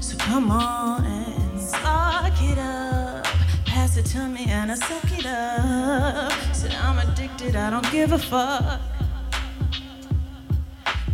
So 0.00 0.16
come 0.18 0.50
on 0.50 1.04
and 1.04 1.60
suck 1.60 2.36
it 2.42 2.58
up. 2.58 3.24
Pass 3.66 3.96
it 3.96 4.06
to 4.06 4.28
me 4.28 4.44
and 4.48 4.72
I 4.72 4.74
suck 4.74 5.10
it 5.18 5.26
up. 5.26 6.32
Said 6.54 6.74
I'm 6.74 6.98
addicted, 6.98 7.56
I 7.56 7.70
don't 7.70 7.90
give 7.92 8.12
a 8.12 8.18
fuck. 8.18 8.80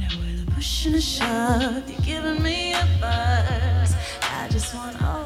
Now 0.00 0.12
with 0.20 0.46
a 0.46 0.50
push 0.54 0.86
and 0.86 0.94
a 0.94 1.00
shove, 1.00 1.90
you're 1.90 2.06
giving 2.12 2.42
me 2.42 2.72
a 2.72 2.86
buzz. 3.00 3.94
I 4.38 4.48
just 4.50 4.74
want 4.74 5.00
all 5.02 5.25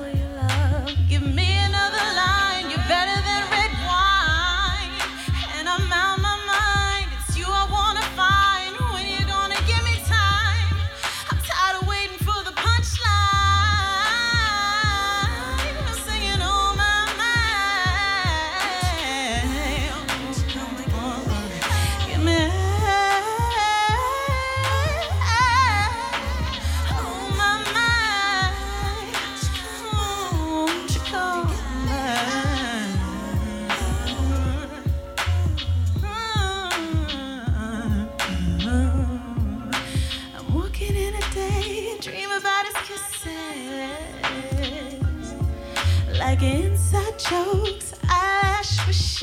jokes, 47.30 47.94
eyelash 48.08 48.86
wishes. 48.86 49.22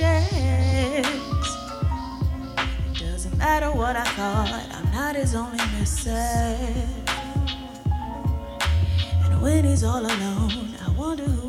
It 2.89 2.98
doesn't 3.00 3.38
matter 3.38 3.70
what 3.72 3.98
I 3.98 4.06
thought, 4.15 4.65
I'm 4.72 4.91
not 4.93 5.15
his 5.15 5.36
only 5.36 5.60
missus. 5.78 6.08
And 9.26 9.41
when 9.41 9.65
he's 9.65 9.84
all 9.84 10.06
alone, 10.06 10.76
I 10.86 10.89
wonder 10.98 11.24
who 11.24 11.47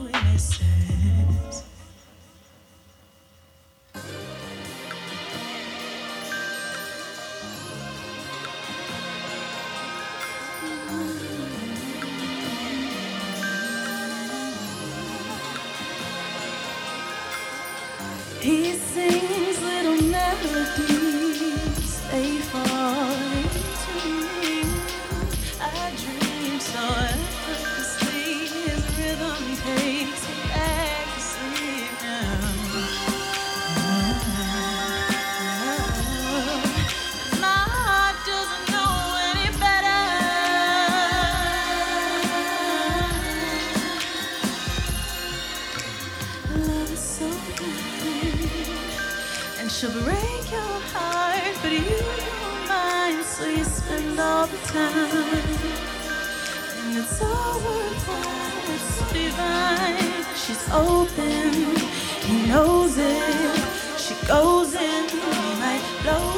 She's 60.48 60.70
open, 60.70 61.76
he 62.22 62.46
knows 62.46 62.96
it. 62.96 63.98
She 63.98 64.14
goes 64.26 64.74
in, 64.74 65.08
he 65.08 65.18
might 65.60 65.82
blow 66.02 66.37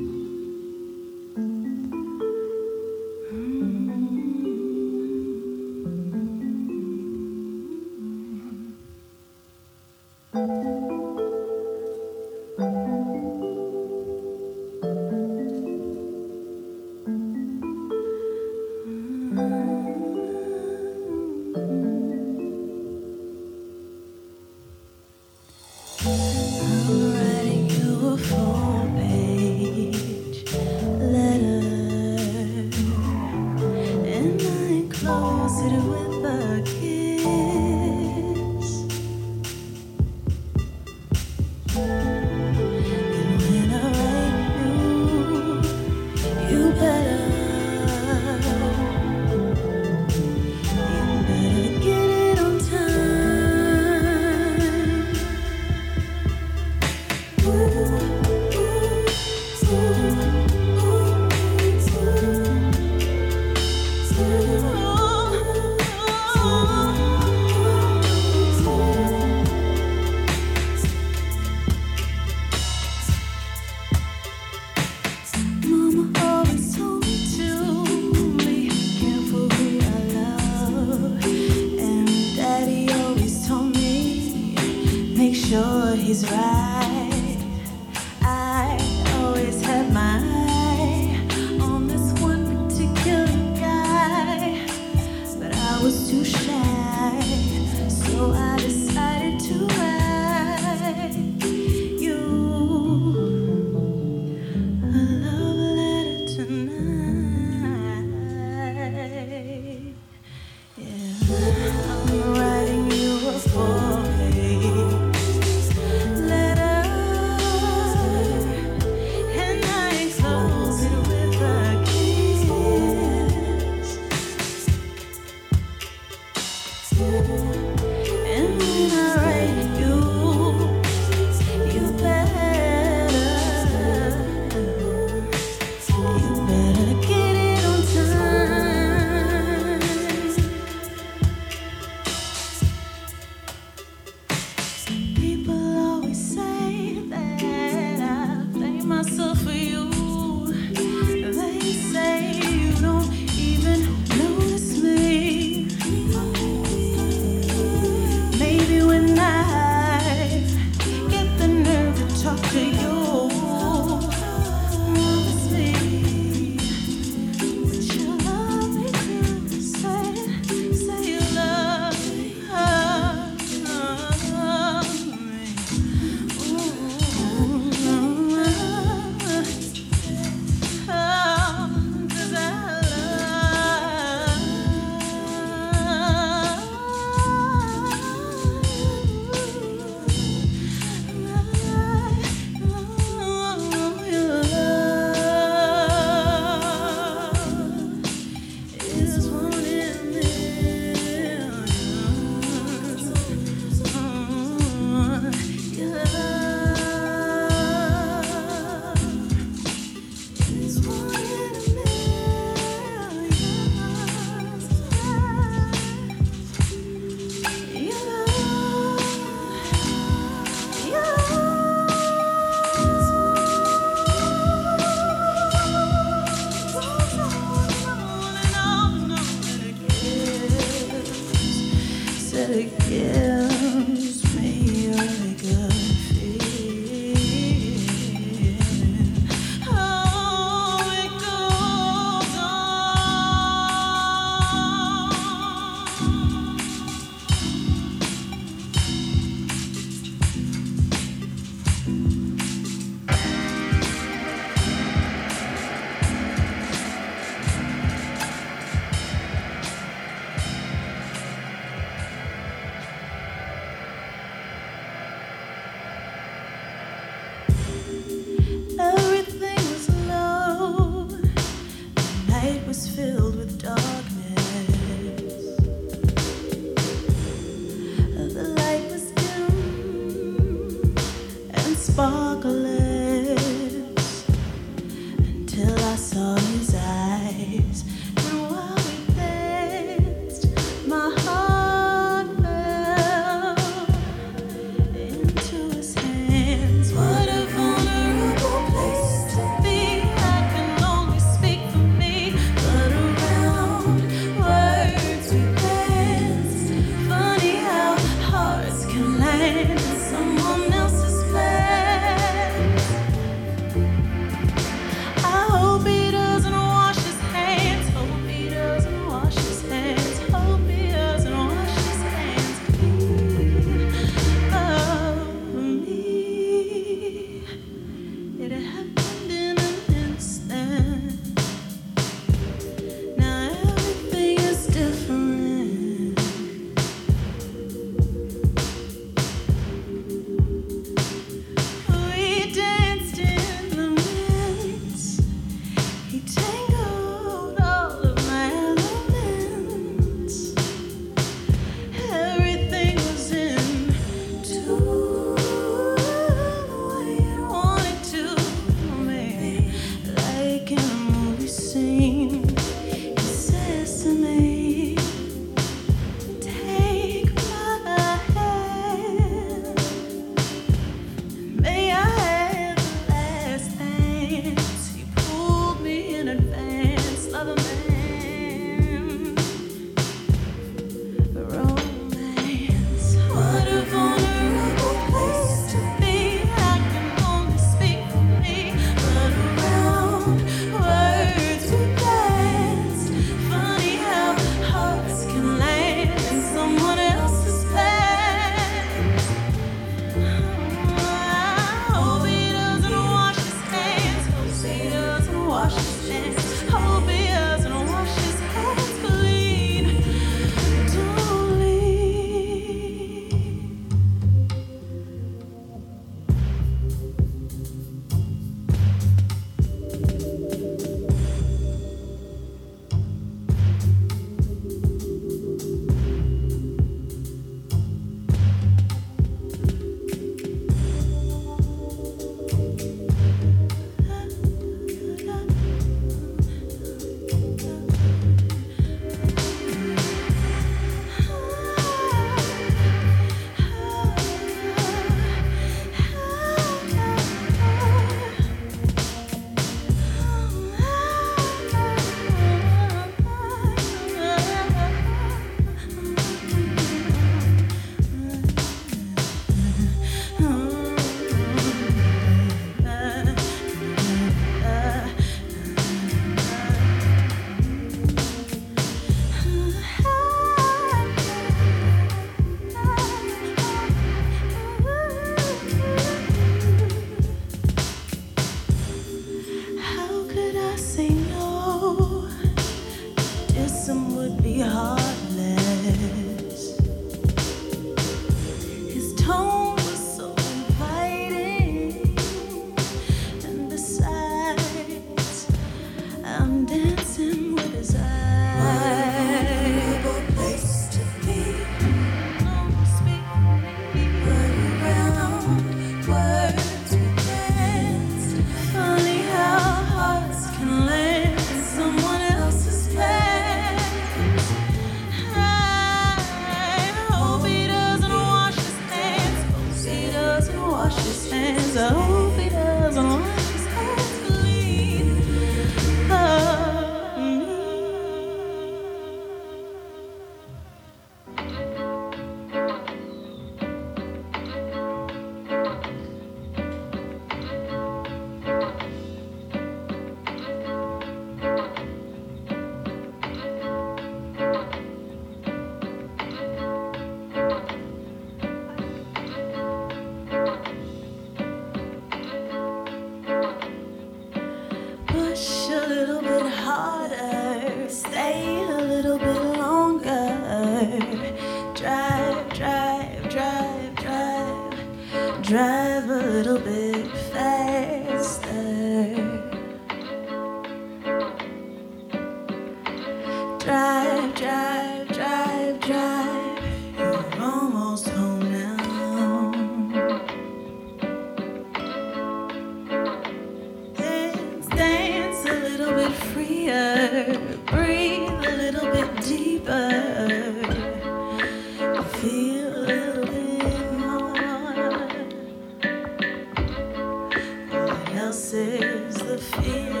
feeling 599.55 600.00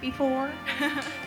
before. 0.00 0.50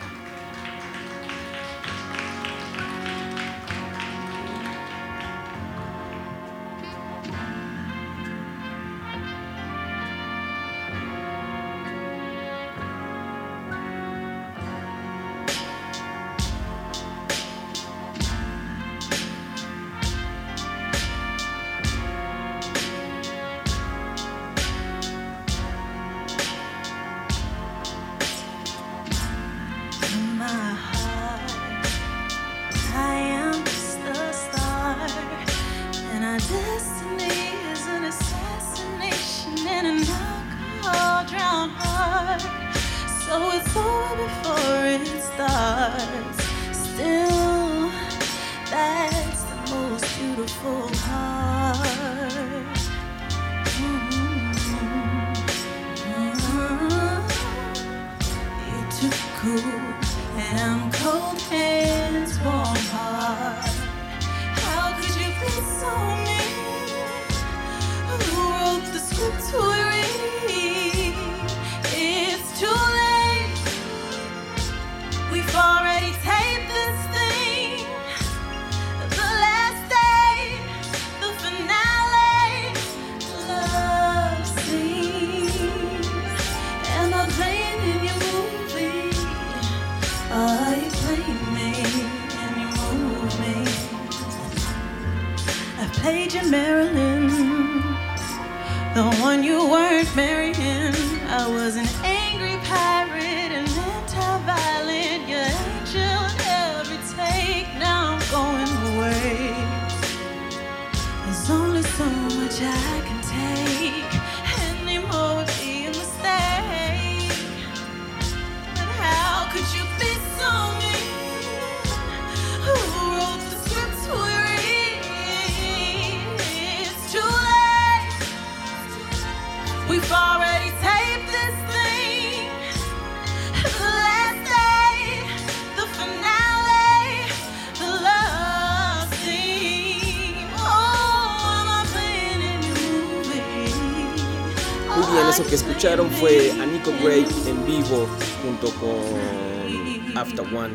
fue 146.22 146.52
a 146.52 146.66
Nico 146.66 146.92
Gray 147.02 147.26
en 147.48 147.66
vivo 147.66 148.06
junto 148.44 148.68
con 148.78 150.16
After 150.16 150.46
One 150.54 150.72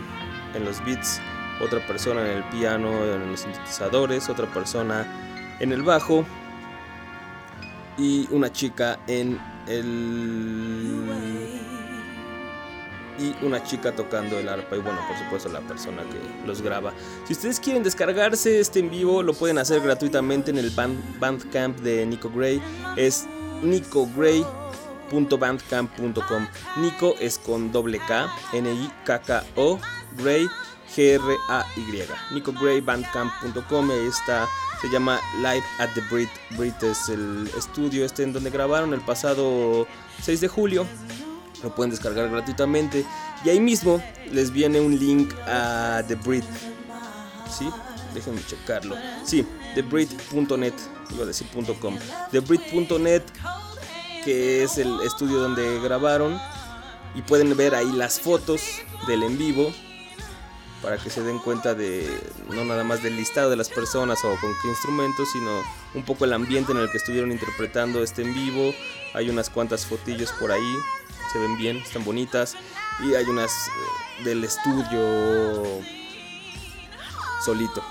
en 0.54 0.66
los 0.66 0.84
beats, 0.84 1.22
otra 1.64 1.80
persona 1.88 2.20
en 2.30 2.38
el 2.40 2.44
piano, 2.50 2.90
en 3.06 3.32
los 3.32 3.40
sintetizadores, 3.40 4.28
otra 4.28 4.46
persona 4.48 5.08
en 5.62 5.72
el 5.72 5.84
bajo 5.84 6.26
y 7.98 8.28
una 8.30 8.52
chica 8.52 9.00
en 9.08 9.40
el 9.68 11.06
y 13.18 13.34
una 13.46 13.64
chica 13.64 13.96
tocando 13.96 14.38
el 14.38 14.50
arpa 14.50 14.76
y 14.76 14.80
bueno, 14.80 15.00
por 15.08 15.18
supuesto 15.18 15.48
la 15.48 15.62
persona 15.62 16.02
que 16.04 16.46
los 16.46 16.62
graba. 16.62 16.92
Si 17.26 17.32
ustedes 17.32 17.62
quieren 17.62 17.84
descargarse 17.84 18.60
este 18.60 18.80
en 18.80 18.90
vivo, 18.90 19.24
lo 19.24 19.34
pueden 19.34 19.60
hacer 19.60 19.80
gratuitamente 19.80 20.52
en 20.52 20.58
el 20.58 20.72
band- 20.72 21.18
Bandcamp 21.22 21.80
de 21.80 22.06
Nico 22.06 22.30
Gray. 22.36 22.62
Es 22.98 23.28
nicogray.bandcamp.com. 25.12 26.48
Nico 26.78 27.16
es 27.20 27.38
con 27.40 27.72
doble 27.72 28.00
K, 28.00 28.30
N-I-K-K-O, 28.54 29.80
Gray, 30.18 30.48
G-R-A-Y. 30.96 32.08
NicoGrayBandcamp.com, 32.34 33.92
ahí 33.92 34.08
está, 34.08 34.48
se 34.82 34.90
llama 34.90 35.20
Live 35.38 35.64
at 35.80 35.90
the 35.94 36.02
Brit. 36.12 36.30
Brit 36.58 36.82
es 36.84 37.10
el 37.10 37.50
estudio 37.58 38.06
este 38.06 38.24
en 38.24 38.34
donde 38.34 38.50
grabaron 38.50 38.94
el 38.94 39.02
pasado 39.02 39.88
6 40.22 40.42
de 40.42 40.48
julio. 40.48 40.86
Lo 41.64 41.74
pueden 41.74 41.92
descargar 41.92 42.30
gratuitamente. 42.30 43.06
Y 43.44 43.50
ahí 43.50 43.60
mismo 43.60 44.02
les 44.32 44.52
viene 44.52 44.80
un 44.80 44.98
link 44.98 45.34
a 45.48 46.04
The 46.08 46.16
Brit. 46.16 46.46
¿Sí? 47.50 47.70
Déjenme 48.14 48.42
checarlo. 48.46 48.96
Sí, 49.24 49.46
TheBrit.net. 49.76 50.74
Iba 51.12 51.24
a 51.24 51.26
decir 51.28 51.48
.com. 51.80 51.96
TheBrit.net, 52.32 53.24
que 54.28 54.62
es 54.62 54.78
el 54.78 55.00
estudio 55.06 55.40
donde 55.40 55.80
grabaron. 55.80 56.38
Y 57.16 57.22
pueden 57.22 57.56
ver 57.56 57.74
ahí 57.74 57.90
las 57.94 58.20
fotos 58.20 58.62
del 59.08 59.24
en 59.24 59.38
vivo. 59.38 59.72
Para 60.82 60.98
que 60.98 61.10
se 61.10 61.24
den 61.24 61.40
cuenta 61.40 61.74
de 61.74 62.06
no 62.50 62.66
nada 62.66 62.84
más 62.84 63.02
del 63.02 63.16
listado 63.16 63.50
de 63.50 63.56
las 63.56 63.70
personas 63.70 64.20
o 64.26 64.30
con 64.42 64.52
qué 64.62 64.68
instrumentos, 64.68 65.32
sino 65.32 65.64
un 65.96 66.04
poco 66.04 66.26
el 66.26 66.34
ambiente 66.34 66.74
en 66.74 66.80
el 66.80 66.92
que 66.92 66.98
estuvieron 66.98 67.32
interpretando 67.32 68.04
este 68.04 68.22
en 68.22 68.34
vivo. 68.34 68.74
Hay 69.14 69.30
unas 69.30 69.50
cuantas 69.50 69.86
fotillos 69.86 70.34
por 70.34 70.52
ahí 70.52 70.76
se 71.32 71.40
ven 71.40 71.58
bien, 71.58 71.78
están 71.78 72.04
bonitas. 72.04 72.56
Y 73.00 73.16
hay 73.16 73.26
unas 73.26 73.52
eh, 73.52 74.24
del 74.26 74.44
estudio 74.44 75.64
solito, 77.46 77.82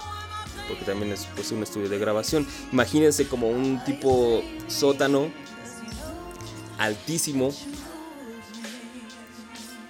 porque 0.68 0.84
también 0.84 1.12
es 1.12 1.26
pues, 1.34 1.50
un 1.50 1.62
estudio 1.62 1.88
de 1.88 1.98
grabación. 1.98 2.46
Imagínense 2.72 3.26
como 3.26 3.48
un 3.48 3.82
tipo 3.84 4.42
sótano 4.68 5.30
altísimo. 6.78 7.52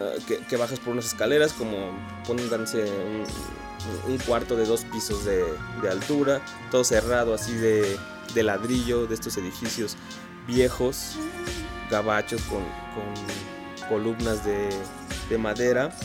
eh, 0.01 0.41
que, 0.49 0.57
bajas 0.57 0.79
por 0.81 0.93
unas 0.93 1.07
escaleras, 1.07 1.53
como 1.53 1.77
pónganse 2.27 2.85
un, 4.09 4.19
cuarto 4.27 4.57
de 4.57 4.67
dos 4.67 4.85
pisos 4.85 5.25
de, 5.25 5.45
altura, 5.91 6.43
todo 6.71 6.85
cerrado 6.85 7.35
así 7.35 7.55
de, 7.55 7.99
ladrillo, 8.43 9.07
de 9.07 9.15
estos 9.15 9.37
edificios 9.37 9.97
viejos, 10.47 11.17
gabachos 11.91 12.43
con, 12.43 12.63
columnas 13.89 14.45
de, 14.45 14.69
de 15.31 15.39
madera 15.39 15.97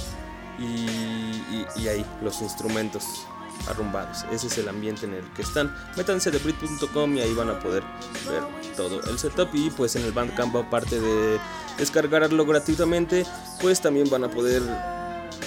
y 0.59 1.87
ahí 1.87 2.05
los 2.21 2.41
instrumentos 2.41 3.25
arrumbados. 3.67 4.25
Ese 4.31 4.47
es 4.47 4.57
el 4.57 4.69
ambiente 4.69 5.05
en 5.05 5.13
el 5.13 5.23
que 5.33 5.41
están. 5.41 5.75
Métanse 5.97 6.31
de 6.31 6.37
Brit.com 6.39 7.15
y 7.15 7.21
ahí 7.21 7.33
van 7.33 7.49
a 7.49 7.59
poder 7.59 7.83
ver 8.29 8.43
todo 8.75 9.01
el 9.03 9.19
setup. 9.19 9.49
Y 9.53 9.69
pues 9.69 9.95
en 9.95 10.03
el 10.03 10.11
Bandcamp, 10.11 10.55
aparte 10.55 10.99
de 10.99 11.39
descargarlo 11.77 12.45
gratuitamente, 12.45 13.25
pues 13.61 13.81
también 13.81 14.09
van 14.09 14.23
a 14.23 14.29
poder 14.29 14.61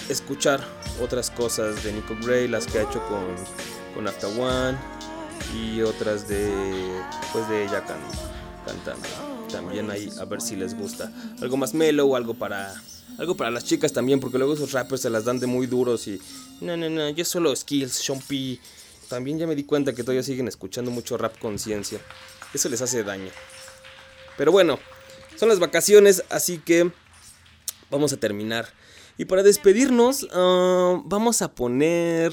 escuchar 0.09 0.61
otras 1.03 1.31
cosas 1.31 1.83
de 1.83 1.93
Nico 1.93 2.15
Gray, 2.23 2.49
las 2.49 2.67
que 2.67 2.79
ha 2.79 2.83
hecho 2.83 3.03
con, 3.09 3.25
con 3.95 4.07
After 4.09 4.31
One 4.39 4.77
y 5.55 5.83
otras 5.83 6.29
de 6.29 6.53
pues 7.33 7.49
de 7.49 7.65
ella 7.65 7.85
can- 7.85 7.99
cantando. 8.67 9.09
También 9.51 9.91
ahí 9.91 10.11
a 10.21 10.25
ver 10.25 10.41
si 10.41 10.57
les 10.57 10.77
gusta. 10.77 11.11
Algo 11.41 11.57
más 11.57 11.75
mellow, 11.75 12.17
algo 12.17 12.35
para 12.35 12.75
algo 13.19 13.37
para 13.37 13.51
las 13.51 13.65
chicas 13.65 13.93
también, 13.93 14.21
porque 14.21 14.39
luego 14.39 14.55
esos 14.55 14.73
rappers 14.73 15.03
se 15.03 15.11
las 15.11 15.25
dan 15.25 15.39
de 15.39 15.47
muy 15.47 15.67
duros 15.67 16.07
y 16.09 16.21
no, 16.61 16.77
no, 16.77 16.89
no, 16.89 17.09
yo 17.11 17.25
solo 17.25 17.55
skills, 17.55 18.11
P. 18.29 18.59
También 19.09 19.39
ya 19.39 19.47
me 19.47 19.55
di 19.55 19.65
cuenta 19.65 19.93
que 19.93 20.03
todavía 20.03 20.23
siguen 20.23 20.49
escuchando 20.49 20.91
mucho 20.91 21.17
rap 21.19 21.39
conciencia. 21.39 22.01
Eso 22.53 22.69
les 22.69 22.81
hace 22.81 23.05
daño. 23.05 23.31
Pero 24.37 24.51
bueno, 24.51 24.79
son 25.37 25.49
las 25.49 25.59
vacaciones, 25.59 26.25
así 26.31 26.59
que 26.59 26.91
vamos 27.91 28.13
a 28.13 28.17
terminar. 28.17 28.69
Y 29.19 29.27
para 29.27 29.43
despedirnos, 29.43 30.27
ah, 30.33 31.01
vamos 31.05 31.43
a 31.43 31.55
poner... 31.55 32.33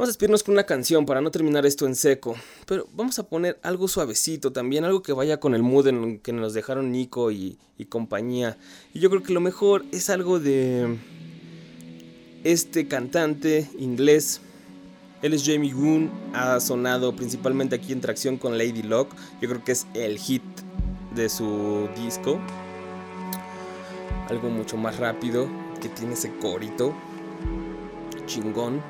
Vamos 0.00 0.08
a 0.08 0.12
despedirnos 0.12 0.42
con 0.42 0.54
una 0.54 0.64
canción 0.64 1.04
para 1.04 1.20
no 1.20 1.30
terminar 1.30 1.66
esto 1.66 1.84
en 1.84 1.94
seco. 1.94 2.34
Pero 2.64 2.88
vamos 2.94 3.18
a 3.18 3.24
poner 3.24 3.58
algo 3.62 3.86
suavecito 3.86 4.50
también, 4.50 4.86
algo 4.86 5.02
que 5.02 5.12
vaya 5.12 5.38
con 5.40 5.54
el 5.54 5.62
mood 5.62 5.88
en 5.88 6.02
el 6.02 6.20
que 6.22 6.32
nos 6.32 6.54
dejaron 6.54 6.90
Nico 6.90 7.30
y, 7.30 7.58
compañía. 7.90 8.56
Y 8.94 9.00
yo 9.00 9.10
creo 9.10 9.22
que 9.22 9.34
lo 9.34 9.42
mejor 9.42 9.84
es 9.92 10.08
algo 10.08 10.40
de 10.40 10.96
este 12.44 12.88
cantante 12.88 13.68
inglés. 13.78 14.40
Él 15.20 15.34
es 15.34 15.44
Jamie 15.44 15.74
Goon, 15.74 16.10
ha 16.32 16.58
sonado 16.60 17.14
principalmente 17.14 17.76
aquí 17.76 17.92
en 17.92 18.00
tracción 18.00 18.38
con 18.38 18.56
Lady 18.56 18.82
Luck. 18.82 19.10
Yo 19.42 19.50
creo 19.50 19.62
que 19.62 19.72
es 19.72 19.86
el 19.92 20.18
hit 20.18 20.42
de 21.14 21.28
su 21.28 21.90
disco. 22.02 22.40
Algo 24.30 24.48
mucho 24.48 24.78
más 24.78 24.96
rápido, 24.96 25.46
que 25.82 25.90
tiene 25.90 26.14
ese 26.14 26.34
corito 26.38 26.94
chingón. 28.24 28.80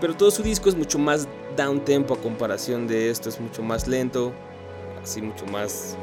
Pero 0.00 0.14
todo 0.14 0.30
su 0.30 0.42
disco 0.42 0.68
es 0.68 0.76
mucho 0.76 0.98
más 0.98 1.26
down 1.56 1.80
tempo 1.84 2.14
a 2.14 2.18
comparación 2.18 2.86
de 2.86 3.10
esto, 3.10 3.28
es 3.28 3.40
mucho 3.40 3.62
más 3.62 3.88
lento, 3.88 4.32
así 5.02 5.22
mucho 5.22 5.46
más 5.46 5.96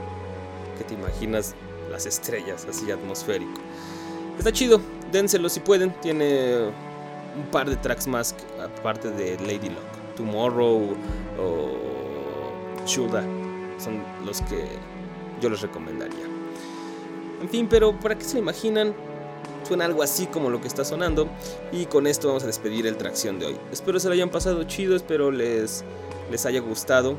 que 0.78 0.84
te 0.84 0.96
imaginas 0.96 1.54
las 1.91 2.06
estrellas, 2.06 2.66
así 2.68 2.89
atmosférico. 2.91 3.62
Está 4.38 4.52
chido, 4.52 4.82
dénselo 5.12 5.48
si 5.48 5.60
pueden, 5.60 5.94
tiene 6.02 6.72
un 7.36 7.46
par 7.52 7.70
de 7.70 7.76
tracks 7.76 8.08
más 8.08 8.36
aparte 8.60 9.12
de 9.12 9.38
Lady 9.39 9.70
Luck. 9.70 10.16
Tomorrow 10.16 10.96
o 11.39 12.86
Shulda 12.86 13.24
son 13.78 14.04
los 14.26 14.41
que 14.41 14.66
yo 15.41 15.50
les 15.50 15.62
recomendaría. 15.62 16.26
En 17.41 17.50
fin, 17.50 17.68
pero 17.70 18.00
para 18.00 18.18
que 18.18 18.24
se 18.24 18.39
imaginan, 18.39 18.96
suena 19.64 19.86
algo 19.86 20.03
así 20.03 20.28
como 20.28 20.49
lo 20.49 20.61
que 20.61 20.68
está 20.68 20.86
sonando. 20.86 21.28
Y 21.72 21.86
con 21.86 22.07
esto 22.07 22.28
vamos 22.28 22.43
a 22.43 22.47
despedir 22.47 22.88
el 22.88 22.97
tracción 22.97 23.39
de 23.39 23.47
hoy. 23.47 23.57
Espero 23.72 23.99
se 23.99 24.07
lo 24.07 24.14
hayan 24.14 24.30
pasado 24.30 24.64
chido, 24.64 24.95
espero 24.95 25.32
les, 25.32 25.84
les 26.32 26.45
haya 26.45 26.59
gustado. 26.61 27.16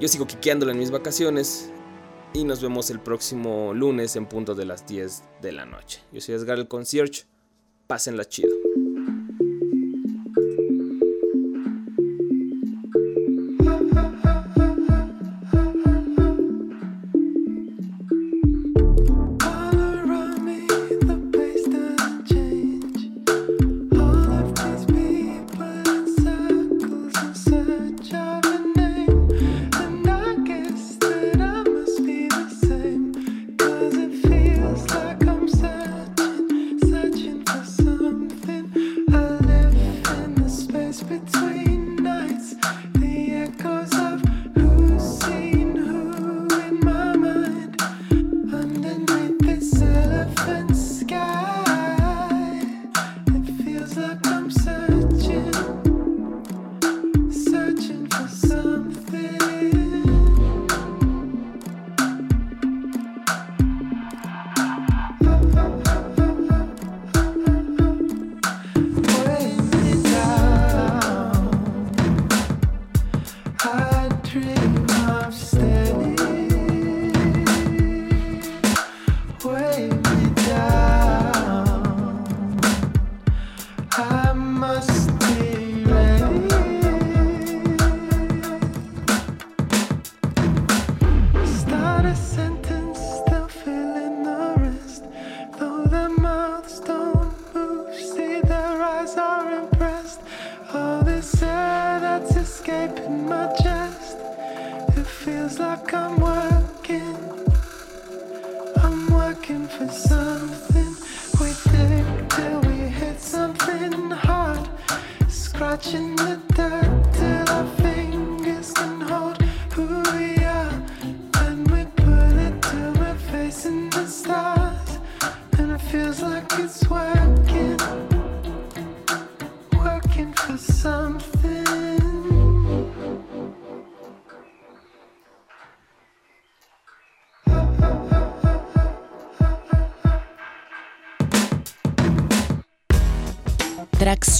Yo 0.00 0.08
sigo 0.08 0.26
quiqueándolo 0.26 0.72
en 0.72 0.78
mis 0.78 0.90
vacaciones. 0.90 1.70
Y 2.34 2.44
nos 2.44 2.62
vemos 2.62 2.88
el 2.88 2.98
próximo 2.98 3.74
lunes 3.74 4.16
en 4.16 4.26
punto 4.26 4.54
de 4.54 4.64
las 4.64 4.86
10 4.86 5.22
de 5.42 5.52
la 5.52 5.66
noche. 5.66 6.00
Yo 6.12 6.20
soy 6.22 6.34
Edgar 6.34 6.58
el 6.58 6.66
Concierge. 6.66 7.24
Pásenla 7.86 8.24
chido. 8.24 8.71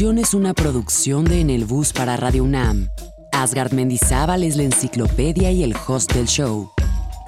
Es 0.02 0.34
una 0.34 0.52
producción 0.52 1.24
de 1.24 1.40
En 1.40 1.48
el 1.48 1.64
Bus 1.64 1.92
para 1.92 2.16
Radio 2.16 2.42
UNAM. 2.42 2.88
Asgard 3.30 3.72
Mendizábal 3.72 4.42
es 4.42 4.56
la 4.56 4.64
enciclopedia 4.64 5.52
y 5.52 5.62
el 5.62 5.76
host 5.86 6.12
del 6.12 6.26
show. 6.26 6.72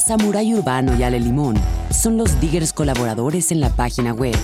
Samurai 0.04 0.52
Urbano 0.52 0.92
y 0.98 1.04
Ale 1.04 1.20
Limón 1.20 1.54
son 1.92 2.16
los 2.16 2.40
diggers 2.40 2.72
colaboradores 2.72 3.52
en 3.52 3.60
la 3.60 3.70
página 3.70 4.12
web. 4.12 4.34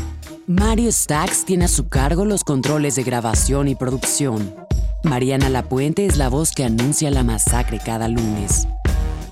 Mario 0.46 0.92
Stacks 0.92 1.44
tiene 1.44 1.64
a 1.64 1.68
su 1.68 1.88
cargo 1.88 2.24
los 2.24 2.44
controles 2.44 2.94
de 2.94 3.02
grabación 3.02 3.66
y 3.66 3.74
producción. 3.74 4.54
Mariana 5.02 5.48
Lapuente 5.48 6.06
es 6.06 6.16
la 6.16 6.28
voz 6.28 6.52
que 6.52 6.62
anuncia 6.62 7.10
la 7.10 7.24
masacre 7.24 7.80
cada 7.84 8.06
lunes. 8.06 8.68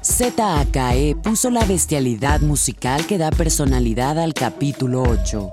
ZAKE 0.02 1.16
puso 1.22 1.50
la 1.50 1.64
bestialidad 1.64 2.40
musical 2.40 3.06
que 3.06 3.16
da 3.16 3.30
personalidad 3.30 4.18
al 4.18 4.34
capítulo 4.34 5.02
8. 5.02 5.52